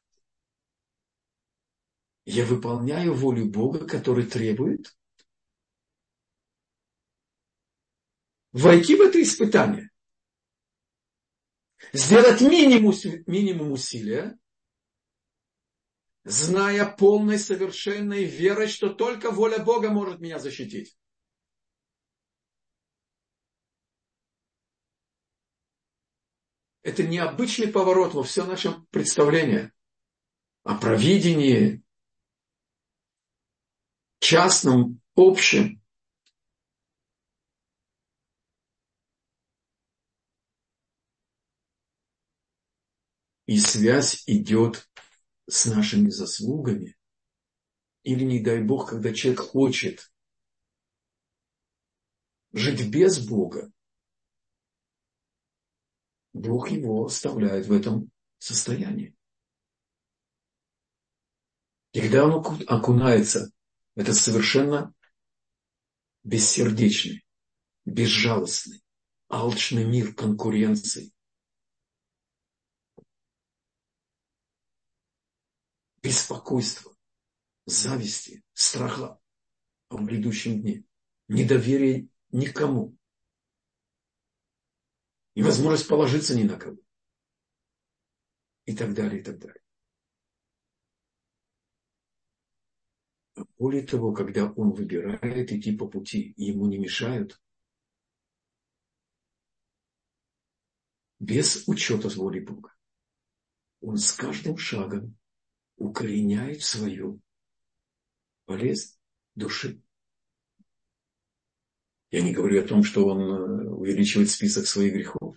[2.25, 4.97] Я выполняю волю Бога, который требует
[8.53, 9.92] войти в это испытание.
[11.91, 12.93] Сделать минимум,
[13.27, 14.37] минимум усилия,
[16.23, 20.97] зная полной совершенной верой, что только воля Бога может меня защитить.
[26.81, 29.71] Это необычный поворот во всем нашем представлении
[30.63, 31.81] о провидении,
[34.19, 35.82] частном, общем.
[43.45, 44.89] И связь идет
[45.49, 46.95] с нашими заслугами.
[48.03, 50.11] Или, не дай Бог, когда человек хочет
[52.53, 53.71] жить без Бога,
[56.33, 59.15] Бог его оставляет в этом состоянии.
[61.93, 63.51] И когда он окунается
[63.95, 64.93] в этот совершенно
[66.23, 67.23] бессердечный,
[67.85, 68.83] безжалостный,
[69.29, 71.12] алчный мир конкуренции,
[76.03, 76.95] беспокойства,
[77.65, 79.19] зависти, страха
[79.89, 80.83] о грядущем дне,
[81.29, 82.97] недоверия никому,
[85.33, 86.77] невозможность положиться ни на кого.
[88.65, 89.61] И так далее, и так далее.
[93.35, 97.41] А более того, когда он выбирает идти по пути, ему не мешают,
[101.19, 102.75] без учета с волей Бога,
[103.81, 105.17] он с каждым шагом
[105.77, 107.19] укореняет свою
[108.47, 108.97] болезнь
[109.35, 109.81] души.
[112.11, 115.35] Я не говорю о том, что он э, увеличивает список своих грехов.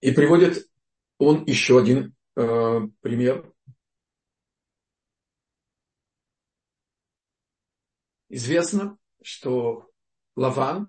[0.00, 0.68] И приводит
[1.18, 3.52] он еще один э, пример.
[8.28, 9.90] Известно, что
[10.36, 10.88] Лаван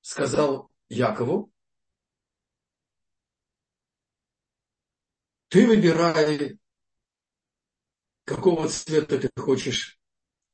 [0.00, 1.52] сказал Якову,
[5.48, 6.58] Ты выбирай,
[8.24, 9.98] какого цвета ты хочешь,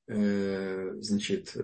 [0.07, 1.61] э, значит, э,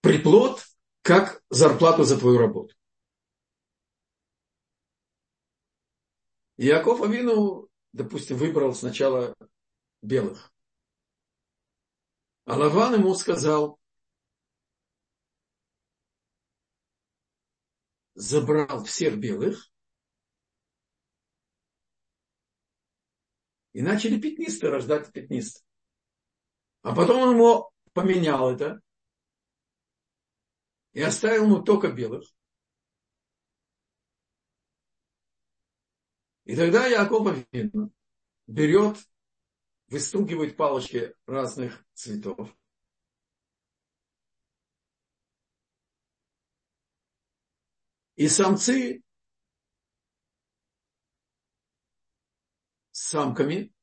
[0.00, 0.64] приплод,
[1.02, 2.72] как зарплату за твою работу.
[6.56, 7.65] Яков Авину,
[7.96, 9.34] допустим, выбрал сначала
[10.02, 10.52] белых.
[12.44, 13.80] А Лаван ему сказал,
[18.14, 19.72] забрал всех белых,
[23.72, 25.64] и начали пятнисты рождать пятнист.
[26.82, 28.80] А потом он ему поменял это
[30.92, 32.24] и оставил ему только белых.
[36.46, 37.92] И тогда Яков Авину
[38.46, 38.96] берет,
[39.88, 42.56] выстругивает палочки разных цветов.
[48.14, 49.02] И самцы
[52.92, 53.74] с самками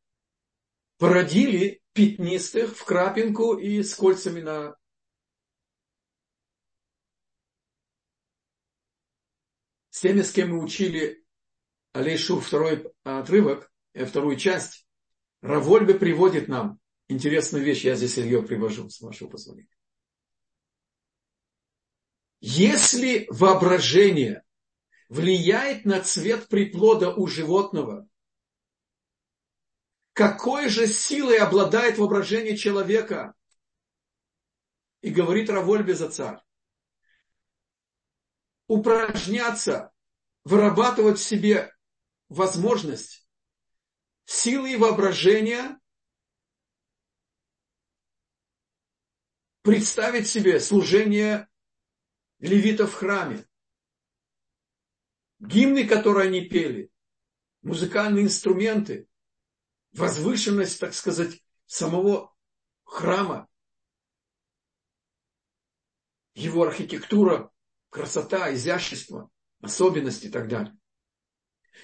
[0.97, 4.77] породили пятнистых в крапинку и с кольцами на
[9.89, 11.22] с теми, с кем мы учили
[11.93, 14.87] Алейшу второй отрывок, э, вторую часть,
[15.41, 19.69] Равольбе приводит нам интересную вещь, я здесь ее привожу, с вашего позволения.
[22.39, 24.43] Если воображение
[25.07, 28.07] влияет на цвет приплода у животного,
[30.13, 33.35] какой же силой обладает воображение человека?
[35.01, 36.39] И говорит Равольбе за царь.
[38.67, 39.91] Упражняться,
[40.43, 41.73] вырабатывать в себе
[42.33, 43.27] возможность
[44.25, 45.79] силы и воображения
[49.61, 51.47] представить себе служение
[52.39, 53.45] левитов в храме,
[55.39, 56.91] гимны, которые они пели,
[57.61, 59.07] музыкальные инструменты,
[59.91, 62.35] возвышенность, так сказать, самого
[62.83, 63.47] храма,
[66.33, 67.51] его архитектура,
[67.89, 69.29] красота, изящество,
[69.61, 70.75] особенности и так далее.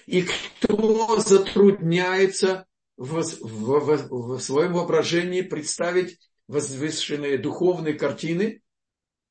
[0.06, 2.66] И кто затрудняется
[2.96, 6.18] в, в, в, в своем воображении представить
[6.48, 8.62] возвышенные духовные картины,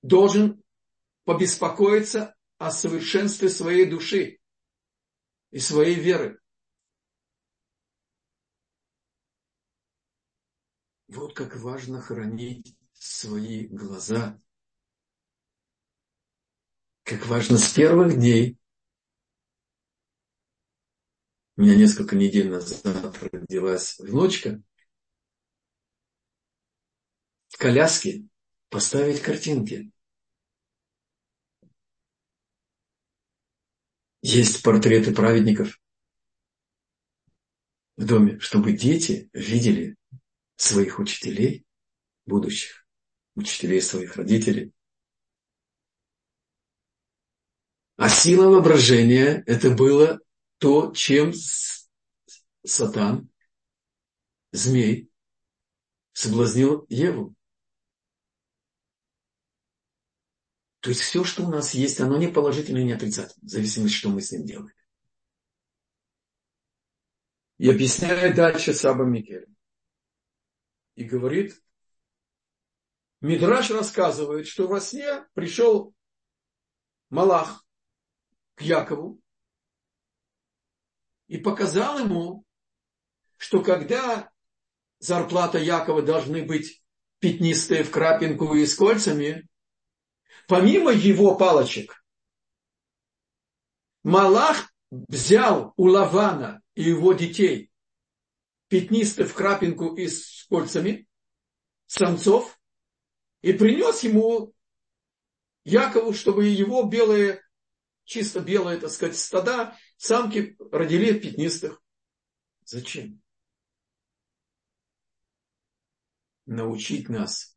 [0.02, 0.64] должен
[1.26, 4.40] побеспокоиться о совершенстве своей души
[5.52, 6.40] и своей веры.
[11.08, 14.40] Вот как важно хранить свои глаза.
[17.04, 18.59] Как важно с первых дней.
[21.60, 24.64] У меня несколько недель назад родилась внучка.
[27.50, 28.24] В коляске
[28.70, 29.92] поставить картинки.
[34.22, 35.82] Есть портреты праведников
[37.98, 39.98] в доме, чтобы дети видели
[40.56, 41.66] своих учителей,
[42.26, 42.88] будущих,
[43.36, 44.72] учителей своих родителей.
[47.98, 50.22] А сила воображения– это было
[50.60, 51.32] то, чем
[52.66, 53.30] Сатан,
[54.52, 55.10] змей,
[56.14, 57.34] соблазнил Еву.
[60.82, 64.10] То есть все, что у нас есть, оно не положительное, не отрицательное, в зависимости, что
[64.10, 64.76] мы с ним делаем.
[67.58, 69.48] И объясняет дальше Саба Микель
[70.96, 71.62] и говорит,
[73.22, 75.94] Мидраш рассказывает, что во сне пришел
[77.10, 77.66] Малах
[78.56, 79.22] к Якову
[81.30, 82.44] и показал ему,
[83.38, 84.30] что когда
[84.98, 86.84] зарплата Якова должны быть
[87.20, 89.48] пятнистые в крапинку и с кольцами,
[90.48, 92.04] помимо его палочек,
[94.04, 97.70] Малах взял у Лавана и его детей
[98.68, 101.08] пятнистые в крапинку и с кольцами
[101.86, 102.60] самцов
[103.42, 104.54] и принес ему
[105.64, 107.44] Якову, чтобы его белые,
[108.10, 111.82] чисто белые, так сказать, стада, самки родили пятнистых.
[112.66, 113.22] Зачем?
[116.48, 117.56] Научить нас,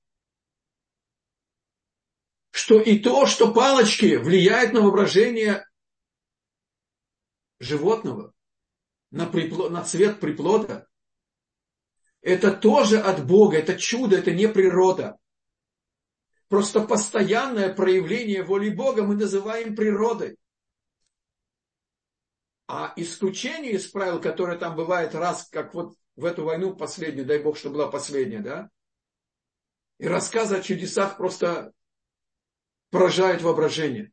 [2.51, 5.67] что и то, что палочки влияют на воображение
[7.59, 8.35] животного,
[9.11, 10.87] на, приплод, на цвет приплода,
[12.21, 15.19] это тоже от Бога, это чудо, это не природа.
[16.49, 20.37] Просто постоянное проявление воли Бога мы называем природой.
[22.75, 27.39] А исключение из правил, которое там бывает раз, как вот в эту войну последнюю, дай
[27.39, 28.71] Бог, что была последняя, да?
[29.99, 31.75] И рассказы о чудесах просто
[32.89, 34.11] поражают воображение.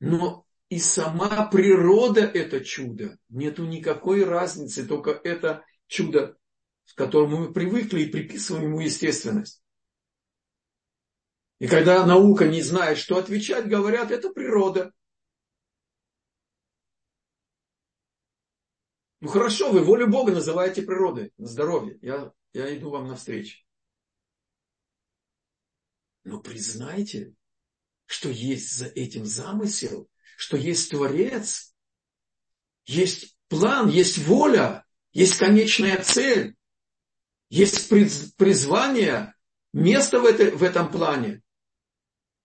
[0.00, 3.16] Но и сама природа это чудо.
[3.28, 6.36] Нету никакой разницы, только это чудо,
[6.86, 9.59] к которому мы привыкли и приписываем ему естественность.
[11.60, 14.92] И когда наука не знает, что отвечать, говорят, это природа.
[19.20, 21.98] Ну хорошо, вы волю Бога называете природой, здоровье.
[22.00, 23.58] Я, я иду вам навстречу.
[26.24, 27.34] Но признайте,
[28.06, 30.08] что есть за этим замысел,
[30.38, 31.74] что есть Творец,
[32.86, 36.56] есть план, есть воля, есть конечная цель,
[37.50, 37.88] есть
[38.36, 39.34] призвание,
[39.74, 41.42] место в, этой, в этом плане.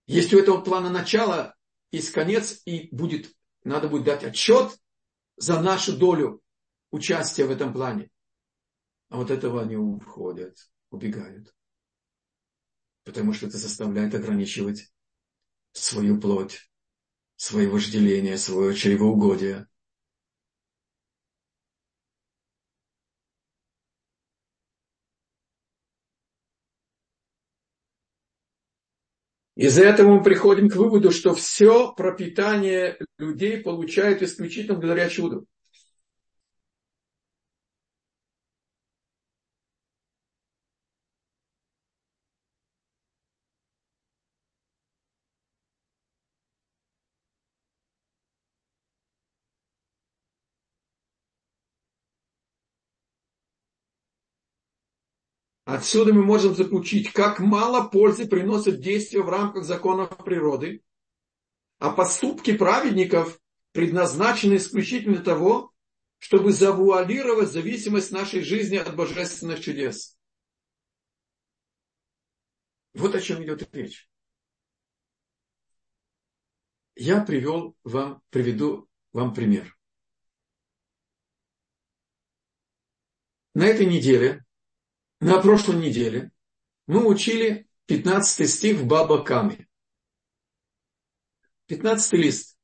[0.08, 1.56] Есть у этого плана начало,
[1.92, 3.34] есть конец, и будет,
[3.64, 4.78] надо будет дать отчет
[5.38, 6.42] за нашу долю
[6.92, 8.10] участия в этом плане.
[9.10, 11.54] А вот этого они уходят, убегают.
[13.04, 14.92] Потому что это заставляет ограничивать
[15.72, 16.70] свою плоть,
[17.36, 19.68] свое вожделение, свое чревоугодие.
[29.56, 35.46] Из-за этого мы приходим к выводу, что все пропитание людей получают исключительно благодаря чуду.
[55.66, 60.84] Отсюда мы можем заключить, как мало пользы приносят действия в рамках законов природы,
[61.80, 63.40] а поступки праведников
[63.72, 65.74] предназначены исключительно для того,
[66.20, 70.16] чтобы завуалировать зависимость нашей жизни от божественных чудес.
[72.94, 74.08] Вот о чем идет речь.
[76.96, 79.76] Я привел вам, приведу вам пример.
[83.56, 84.45] На этой неделе,
[85.26, 86.32] на прошлой неделе,
[86.86, 89.68] мы учили 15 стих в Баба Каме.
[91.66, 92.60] 15 лист.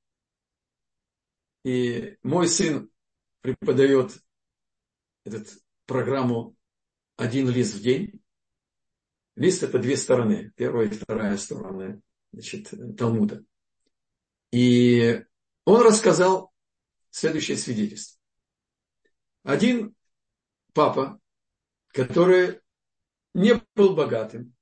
[1.64, 2.92] И мой сын
[3.42, 4.12] преподает
[5.24, 5.44] эту
[5.88, 6.56] программу
[7.18, 8.22] один лист в день.
[9.36, 10.52] Лист это две стороны.
[10.56, 12.00] Первая и вторая сторона
[12.32, 13.44] значит, Талмуда.
[14.52, 15.26] И
[15.66, 16.54] он рассказал
[17.10, 18.22] следующее свидетельство.
[19.42, 19.96] Один
[20.74, 21.20] папа,
[21.94, 22.62] который
[23.34, 24.56] не был богатым,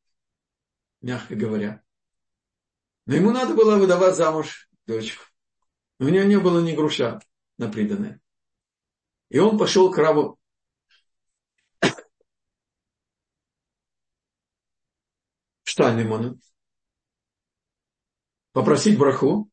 [1.01, 1.83] мягко говоря,
[3.05, 5.23] но ему надо было выдавать замуж дочку.
[5.99, 7.19] У него не было ни груша
[7.57, 8.21] на приданное.
[9.29, 10.39] И он пошел к рабу
[15.63, 16.39] Штайнеману
[18.51, 19.49] попросить браху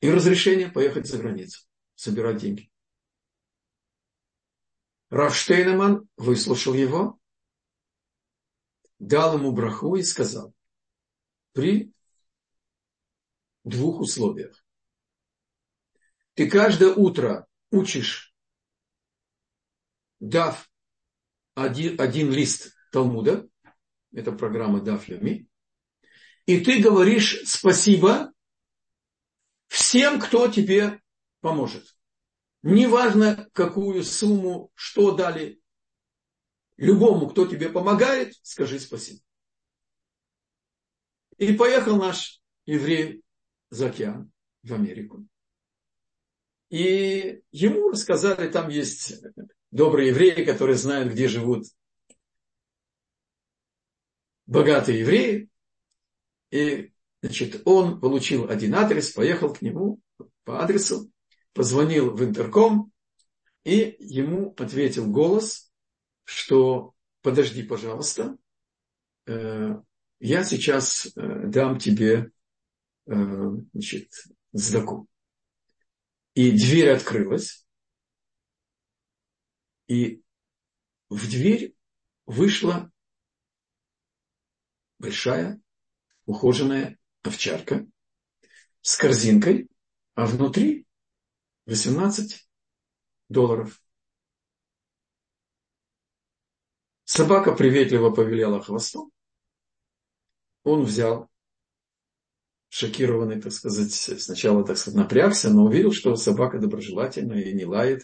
[0.00, 2.70] и разрешение поехать за границу, собирать деньги.
[5.14, 7.20] Раф Штейнеман выслушал его,
[8.98, 10.52] дал ему браху и сказал,
[11.52, 11.92] при
[13.62, 14.66] двух условиях.
[16.34, 18.34] Ты каждое утро учишь,
[20.18, 20.68] дав
[21.54, 23.48] один, один лист Талмуда,
[24.10, 25.46] это программа Дав Ями,
[26.44, 28.32] и ты говоришь спасибо
[29.68, 31.00] всем, кто тебе
[31.40, 31.93] поможет.
[32.66, 35.60] Неважно, какую сумму, что дали.
[36.78, 39.20] Любому, кто тебе помогает, скажи спасибо.
[41.36, 43.22] И поехал наш еврей
[43.68, 45.28] за океан в Америку.
[46.70, 49.22] И ему рассказали, там есть
[49.70, 51.66] добрые евреи, которые знают, где живут
[54.46, 55.50] богатые евреи.
[56.50, 56.94] И
[57.24, 59.98] Значит, он получил один адрес, поехал к нему
[60.44, 61.10] по адресу,
[61.54, 62.92] позвонил в интерком,
[63.64, 65.72] и ему ответил голос,
[66.24, 68.36] что подожди, пожалуйста,
[69.26, 69.70] э,
[70.20, 71.10] я сейчас э,
[71.46, 72.30] дам тебе
[73.06, 73.14] э,
[73.72, 74.10] значит,
[74.52, 75.06] сдаку.
[76.34, 77.64] И дверь открылась,
[79.86, 80.22] и
[81.08, 81.74] в дверь
[82.26, 82.90] вышла
[84.98, 85.60] большая,
[86.26, 87.86] ухоженная овчарка
[88.80, 89.68] с корзинкой,
[90.14, 90.86] а внутри
[91.66, 92.48] 18
[93.28, 93.80] долларов.
[97.04, 99.10] Собака приветливо повелела хвостом.
[100.62, 101.30] Он взял,
[102.68, 108.02] шокированный, так сказать, сначала, так сказать, напрягся, но увидел, что собака доброжелательная и не лает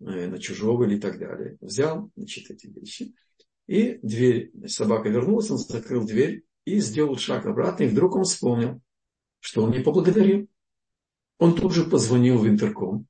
[0.00, 1.58] э, на чужого или так далее.
[1.60, 3.14] Взял, значит, эти вещи.
[3.66, 8.80] И дверь, собака вернулась, он закрыл дверь и сделал шаг обратно, и вдруг он вспомнил,
[9.40, 10.48] что он не поблагодарил.
[11.40, 13.06] Он тут же позвонил в интерком,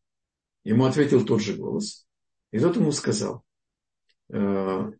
[0.62, 2.06] ему ответил тот же голос,
[2.52, 3.44] и тот ему сказал,
[4.28, 4.92] «Э,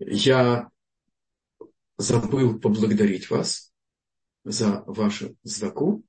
[0.00, 0.68] я
[1.96, 3.72] забыл поблагодарить вас
[4.42, 6.02] за вашу сдаку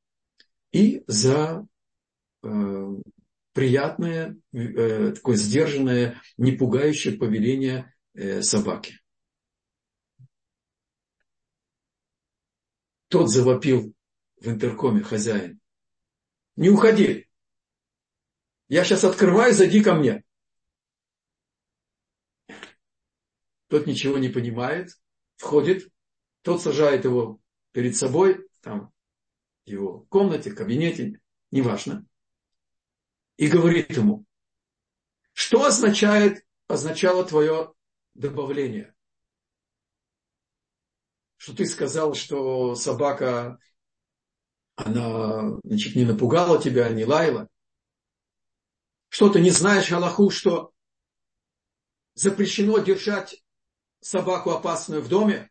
[0.72, 1.68] и за
[2.42, 2.96] э,
[3.54, 7.94] приятное, э, такое сдержанное, не пугающее повеление
[8.42, 9.00] собаки.
[13.10, 13.94] Тот завопил
[14.42, 15.60] в интеркоме хозяин.
[16.56, 17.30] Не уходи.
[18.68, 20.24] Я сейчас открываю, зайди ко мне.
[23.68, 24.90] Тот ничего не понимает,
[25.38, 25.92] входит,
[26.42, 27.40] тот сажает его
[27.72, 28.94] перед собой, там,
[29.66, 31.20] в его комнате, кабинете,
[31.52, 32.06] неважно,
[33.38, 34.26] и говорит ему,
[35.34, 37.74] что означает, означало твое
[38.14, 38.96] добавление?
[41.46, 43.60] что ты сказал, что собака,
[44.76, 47.48] она значит, не напугала тебя, не лаяла.
[49.10, 50.74] Что ты не знаешь Аллаху, что
[52.16, 53.44] запрещено держать
[54.02, 55.50] собаку опасную в доме?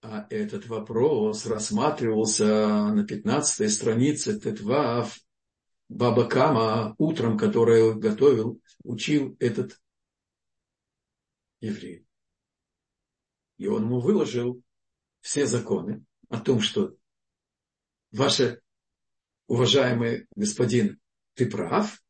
[0.00, 5.16] А этот вопрос рассматривался на 15 странице Тетвав
[5.88, 9.80] Баба Кама утром, которое готовил, учил этот
[11.60, 12.06] еврей.
[13.62, 14.60] И он ему выложил
[15.20, 16.96] все законы о том, что
[18.10, 18.60] ваше
[19.46, 20.98] уважаемый господин,
[21.34, 22.02] ты прав,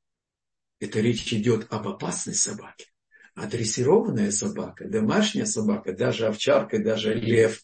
[0.80, 2.86] это речь идет об опасной собаке.
[3.34, 7.62] А дрессированная собака, домашняя собака, даже овчарка, даже лев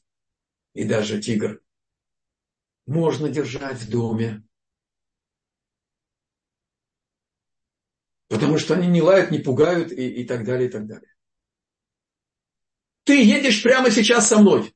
[0.74, 1.62] и даже тигр
[2.84, 4.46] можно держать в доме.
[8.28, 11.14] Потому что они не лают, не пугают и, и так далее, и так далее.
[13.08, 14.74] Ты едешь прямо сейчас со мной.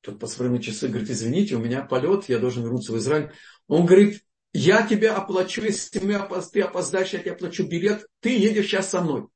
[0.00, 3.32] Тот посмотрел на часы, говорит, извините, у меня полет, я должен вернуться в Израиль.
[3.66, 4.24] Он говорит,
[4.54, 9.28] я тебе оплачу, если ты опоздаешь, я тебе оплачу билет, ты едешь сейчас со мной.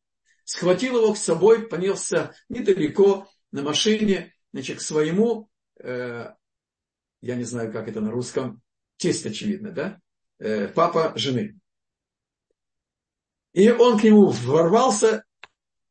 [0.45, 6.31] Схватил его с собой, понесся недалеко на машине, значит, к своему, э,
[7.21, 8.63] я не знаю, как это на русском,
[8.97, 10.01] тесть, очевидно, да?
[10.39, 11.61] Э, папа жены.
[13.53, 15.25] И он к нему ворвался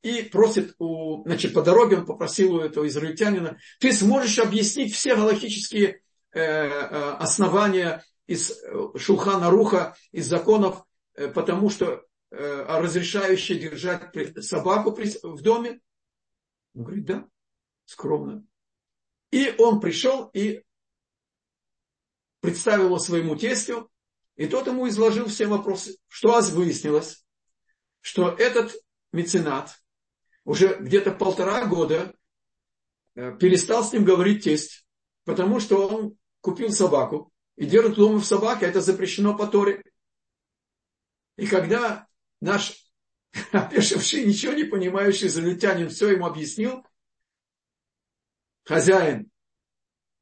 [0.02, 5.16] и просит, у, значит, по дороге он попросил у этого израильтянина, ты сможешь объяснить все
[5.16, 10.84] галактические э, э, основания из э, Шулхана Руха, из законов,
[11.14, 14.12] э, потому что э, разрешающие держать
[14.43, 15.82] собаку в доме?
[16.74, 17.28] Он говорит, да,
[17.86, 18.45] скромно.
[19.32, 20.64] И он пришел и
[22.39, 23.89] представил его своему тестю,
[24.36, 25.97] и тот ему изложил все вопросы.
[26.08, 27.24] Что выяснилось?
[27.99, 28.74] Что этот
[29.12, 29.81] меценат
[30.46, 32.14] уже где-то полтора года
[33.14, 34.86] перестал с ним говорить тесть,
[35.26, 39.84] потому что он купил собаку, и держат дома в собаке, это запрещено по Торе.
[41.38, 42.08] И когда
[42.39, 42.92] наш
[43.52, 46.86] опешивший, ничего не понимающий израильтянин все ему объяснил,
[48.64, 49.30] хозяин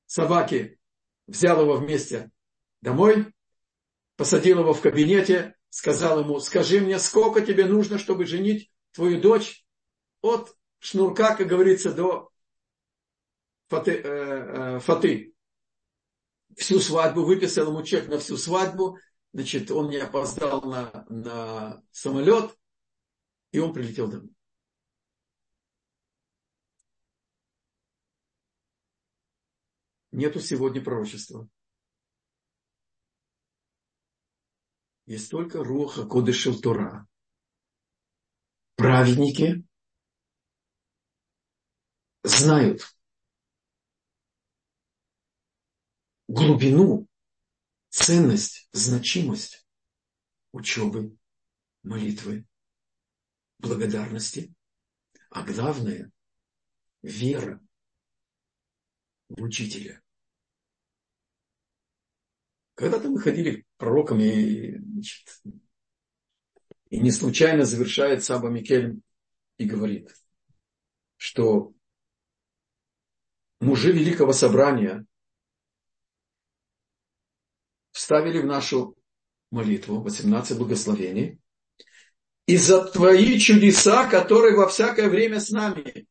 [0.05, 0.79] собаки
[1.27, 2.31] взял его вместе
[2.81, 3.33] домой,
[4.15, 9.58] посадил его в кабинете, сказал ему, скажи мне, сколько тебе нужно, чтобы женить твою дочь
[10.21, 12.29] от шнурка, как говорится, до
[13.67, 13.91] фаты.
[13.91, 15.33] Э, э, фаты
[16.57, 18.99] всю свадьбу, выписал ему чек на всю свадьбу,
[19.33, 22.57] значит, он не опоздал на, на самолет,
[23.51, 24.33] и он прилетел домой.
[30.11, 31.47] Нету сегодня пророчества.
[35.05, 37.07] Есть только Руха Кодышел Тора.
[38.75, 39.63] Праведники
[42.23, 42.81] знают,
[46.27, 47.07] глубину,
[47.89, 49.65] ценность, значимость
[50.51, 51.17] учебы,
[51.83, 52.45] молитвы,
[53.57, 54.53] благодарности,
[55.29, 56.11] а главное–
[57.01, 57.61] вера
[59.29, 60.01] в учителя.
[62.75, 65.41] Когда-то мы ходили к пророкам, и, значит,
[66.89, 69.01] и не случайно завершает Саба Микель
[69.57, 70.15] и говорит,
[71.17, 71.73] что
[73.59, 75.05] мужи Великого Собрания
[77.91, 78.95] вставили в нашу
[79.51, 81.39] молитву 18 благословений.
[82.45, 86.07] И за твои чудеса, которые во всякое время с нами.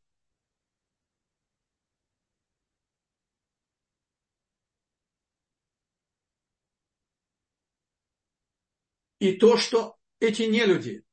[9.18, 11.04] И то, что эти нелюди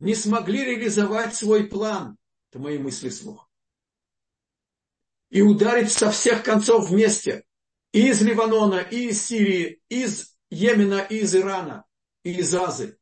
[0.00, 2.18] не смогли реализовать свой план,
[2.50, 3.49] это мои мысли слух,
[5.30, 7.44] и ударить со всех концов вместе–
[7.92, 11.84] и из Ливанона, и из Сирии, из Йемена, и из Ирана,
[12.22, 12.98] и из Азы.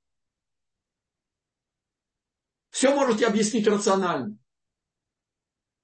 [2.70, 4.37] Все можете объяснить рационально.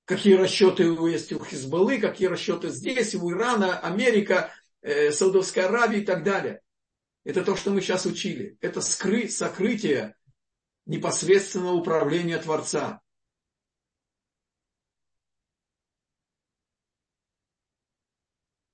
[0.06, 6.04] Какие расчеты есть у Хизбаллы, какие расчеты здесь, у Ирана, Америка, э, Саудовская Аравия и
[6.04, 6.60] так далее.
[7.24, 8.58] Это то, что мы сейчас учили.
[8.60, 10.14] Это скры, сокрытие
[10.84, 13.00] непосредственного управления Творца.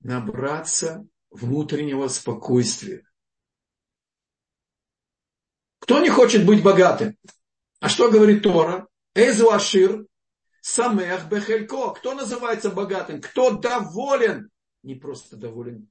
[0.03, 3.03] Набраться внутреннего спокойствия.
[5.79, 7.17] Кто не хочет быть богатым?
[7.79, 8.87] А что говорит Тора?
[9.15, 10.05] Эзу Ашир,
[10.61, 11.91] Самех Бехелько.
[11.91, 13.21] Кто называется богатым?
[13.21, 14.51] Кто доволен?
[14.83, 15.89] Не просто доволен.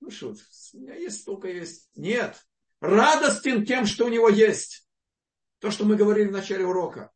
[0.00, 0.34] Ну что,
[0.74, 1.88] у меня есть столько есть.
[1.94, 2.46] Нет.
[2.80, 4.86] Радостен тем, что у него есть.
[5.58, 7.10] То, что мы говорили в начале урока.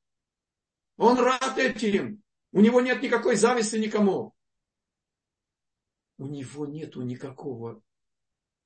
[0.97, 2.23] Он рад этим.
[2.51, 4.35] У него нет никакой зависти никому
[6.19, 7.83] у него нет никакого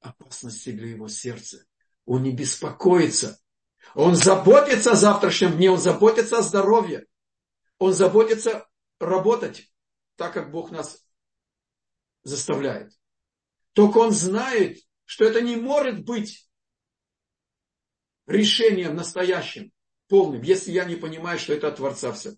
[0.00, 1.64] опасности для его сердца.
[2.04, 3.38] Он не беспокоится.
[3.94, 7.06] Он заботится о завтрашнем дне, он заботится о здоровье.
[7.78, 8.66] Он заботится
[8.98, 9.70] работать
[10.16, 11.04] так, как Бог нас
[12.22, 12.92] заставляет.
[13.72, 16.48] Только он знает, что это не может быть
[18.26, 19.72] решением настоящим,
[20.08, 22.34] полным, если я не понимаю, что это от Творца все.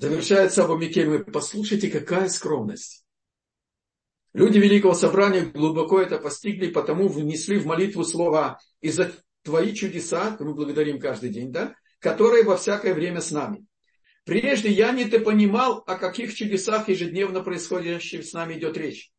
[0.00, 3.04] Завершает Саба Микель, послушайте, какая скромность.
[4.32, 10.38] Люди Великого Собрания глубоко это постигли, потому внесли в молитву слова «И за твои чудеса,
[10.40, 13.66] мы благодарим каждый день, да, которые во всякое время с нами.
[14.24, 19.12] Прежде я не ты понимал, о каких чудесах ежедневно происходящих с нами идет речь.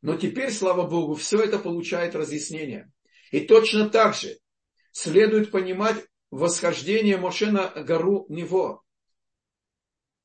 [0.00, 2.90] Но теперь, слава Богу, все это получает разъяснение.
[3.32, 4.38] И точно так же
[4.92, 8.82] следует понимать восхождение Моше на гору Него,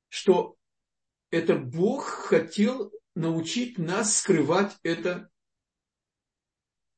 [0.09, 0.55] что
[1.29, 5.29] это Бог хотел научить нас скрывать это,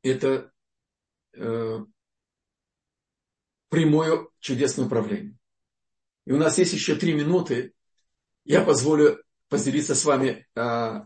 [0.03, 0.51] это
[1.33, 1.79] э,
[3.69, 5.37] прямое чудесное управление.
[6.25, 7.73] И у нас есть еще три минуты.
[8.45, 10.47] Я позволю поделиться с вами.
[10.55, 11.05] Э,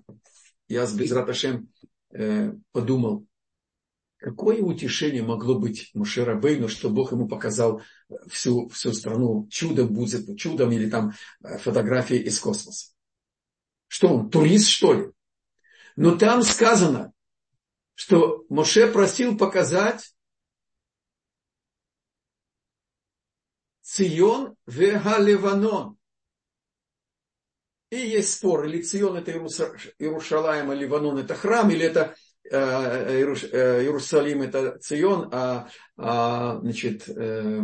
[0.68, 1.70] я с Безраташем
[2.12, 3.26] э, подумал,
[4.24, 7.82] какое утешение могло быть Муше Рабейну, что Бог ему показал
[8.28, 11.12] всю, всю страну чудом, будет чудом или там
[11.44, 12.94] э, фотографии из космоса.
[13.88, 15.12] Что он, турист что ли?
[15.98, 17.12] Но там сказано,
[17.96, 20.16] что Моше просил показать
[23.82, 25.98] Цион вега Ливанон.
[27.90, 32.23] И есть спор, или Цион это Иерушалаем, а Ливанон это храм, или это э, э,
[32.46, 37.62] Иерусалим это Цион, а, а значит, э,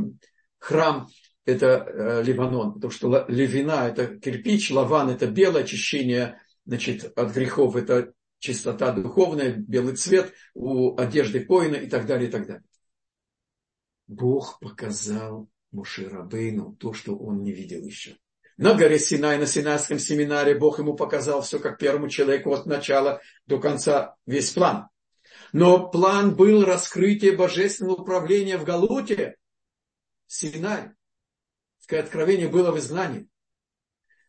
[0.57, 1.07] храм
[1.45, 8.13] это Ливанон, потому что Левина это кирпич, Лаван это белое очищение значит, от грехов, это
[8.39, 12.63] чистота духовная, белый цвет у одежды коина и так далее, и так далее.
[14.07, 18.17] Бог показал Муше Рабейну то, что он не видел еще.
[18.59, 23.21] На горе Синай, на Синайском семинаре Бог ему показал все как первому человеку от начала
[23.45, 24.89] до конца, весь план.
[25.53, 29.37] Но план был раскрытие божественного управления в Галуте,
[30.27, 30.91] Синай.
[31.89, 33.29] Откровение было в изгнании.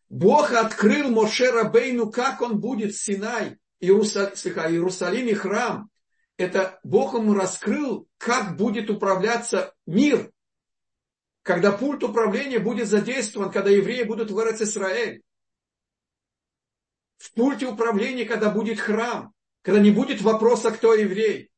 [0.07, 4.31] Бог открыл Моше Рабейну, как он будет Синай, Иерусалим,
[4.71, 5.89] Иерусалим и храм.
[6.37, 10.31] Это Бог ему раскрыл, как будет управляться мир
[11.43, 15.23] когда пульт управления будет задействован, когда евреи будут в Израиль.
[17.17, 21.51] В пульте управления, когда будет храм, когда не будет вопроса, кто еврей.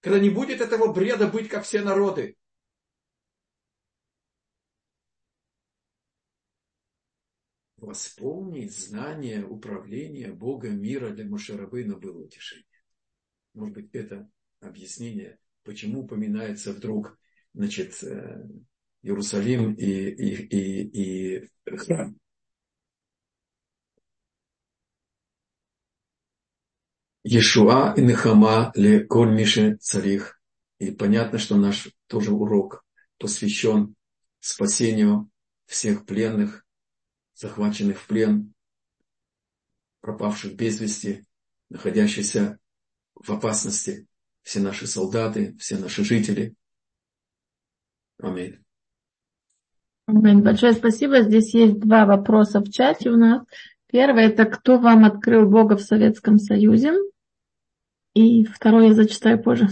[0.00, 2.36] Когда не будет этого бреда быть, как все народы.
[7.76, 12.66] Восполнить знание управления Бога мира для Мушарабына было утешение.
[13.54, 14.28] Может быть, это
[14.60, 17.18] объяснение, почему упоминается вдруг
[17.56, 18.46] значит, э,
[19.02, 22.16] Иерусалим и, и, и, и храм.
[27.24, 29.34] Ешуа и Нехама ле коль
[29.80, 30.40] царих.
[30.78, 32.84] И понятно, что наш тоже урок
[33.18, 33.96] посвящен
[34.40, 35.30] спасению
[35.64, 36.66] всех пленных,
[37.34, 38.52] захваченных в плен,
[40.02, 41.24] пропавших без вести,
[41.70, 42.58] находящихся
[43.14, 44.06] в опасности,
[44.42, 46.54] все наши солдаты, все наши жители–
[48.18, 48.58] Аминь.
[50.06, 50.42] Аминь.
[50.42, 51.22] Большое спасибо.
[51.22, 53.44] Здесь есть два вопроса в чате у нас.
[53.88, 56.94] Первый– это кто вам открыл Бога в Советском Союзе?
[58.14, 59.68] И второй я зачитаю позже.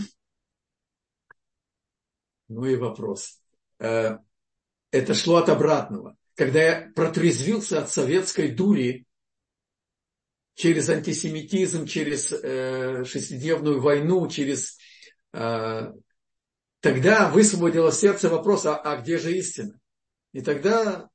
[2.49, 3.41] Ну и вопрос.
[3.79, 4.19] Э,
[4.91, 6.17] это шло от обратного.
[6.35, 9.07] Когда я протрезвился от советской дури
[10.55, 14.79] через антисемитизм, через э, шестидневную войну, через
[15.33, 15.93] э,
[16.85, 19.81] тогда высвободило сердце вопрос, а, а где же истина?
[20.33, 21.09] И тогда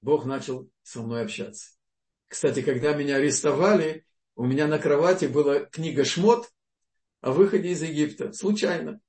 [0.00, 1.72] Бог начал со мной общаться.
[2.28, 6.48] Кстати, когда меня арестовали, у меня на кровати была книга «Шмот»
[7.20, 8.32] о выходе из Египта.
[8.32, 9.00] Случайно.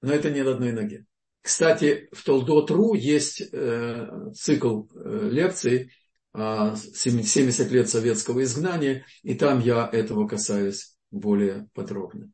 [0.00, 1.06] Но это не на одной ноге.
[1.40, 5.92] Кстати, в Толдот.ру есть э, цикл э, лекций
[6.34, 12.30] э, 70 лет советского изгнания, и там я этого касаюсь более подробно.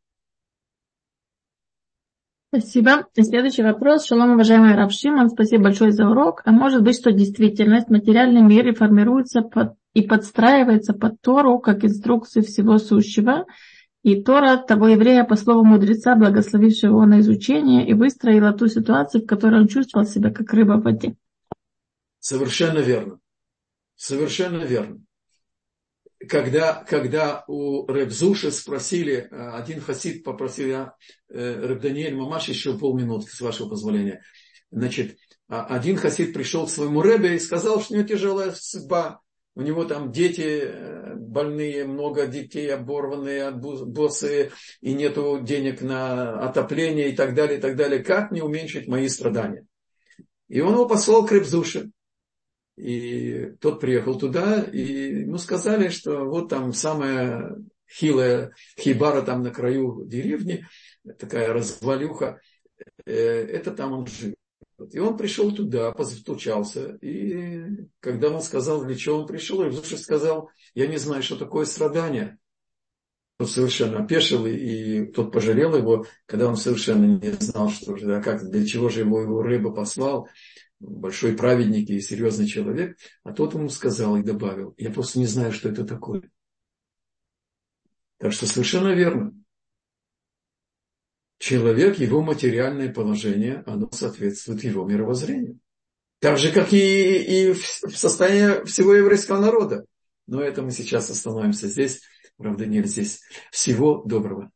[2.52, 3.06] Спасибо.
[3.14, 4.06] И следующий вопрос.
[4.06, 6.42] Шалом, уважаемый Раб Шимон, спасибо большое за урок.
[6.44, 11.84] А может быть, что действительность, материальный мир и формируется под, и подстраивается под Тору, как
[11.84, 13.46] инструкции всего сущего,
[14.02, 19.22] и Тора того еврея, по слову мудреца, благословившего его на изучение, и выстроила ту ситуацию,
[19.22, 21.14] в которой он чувствовал себя как рыба в воде.
[22.18, 23.20] Совершенно верно.
[23.94, 25.00] Совершенно верно
[26.28, 30.94] когда, когда у Ребзуши спросили, э, один хасид попросил я,
[31.28, 34.22] э, Реб Даниэль Мамаш, еще полминутки, с вашего позволения.
[34.70, 35.16] Значит,
[35.48, 39.20] а один хасид пришел к своему Ребе и сказал, что у него тяжелая судьба.
[39.56, 47.10] У него там дети э, больные, много детей оборванные, боссы, и нету денег на отопление
[47.10, 48.04] и так далее, и так далее.
[48.04, 49.66] Как мне уменьшить мои страдания?
[50.48, 51.90] И он его послал к Ребзуше.
[52.76, 57.56] И тот приехал туда, и ему сказали, что вот там самое
[57.90, 60.66] хилая хибара там на краю деревни,
[61.18, 62.40] такая развалюха,
[63.04, 64.36] э, это там он живет.
[64.92, 70.50] И он пришел туда, постучался, и когда он сказал, для чего он пришел, Равзуша сказал,
[70.74, 72.38] я не знаю, что такое страдание.
[73.38, 78.22] Он совершенно опешил, и тот пожалел его, когда он совершенно не знал, что же, да,
[78.22, 80.28] как, для чего же его, его рыба послал,
[80.80, 85.52] большой праведник и серьезный человек, а тот ему сказал и добавил, я просто не знаю,
[85.52, 86.30] что это такое.
[88.18, 89.34] Так что совершенно верно.
[91.38, 95.58] Человек, его материальное положение, оно соответствует его мировоззрению.
[96.18, 99.86] Так же, как и, и в состоянии всего еврейского народа.
[100.26, 102.02] Но это мы сейчас остановимся здесь.
[102.36, 103.20] Правда, нет здесь.
[103.50, 104.48] Всего доброго.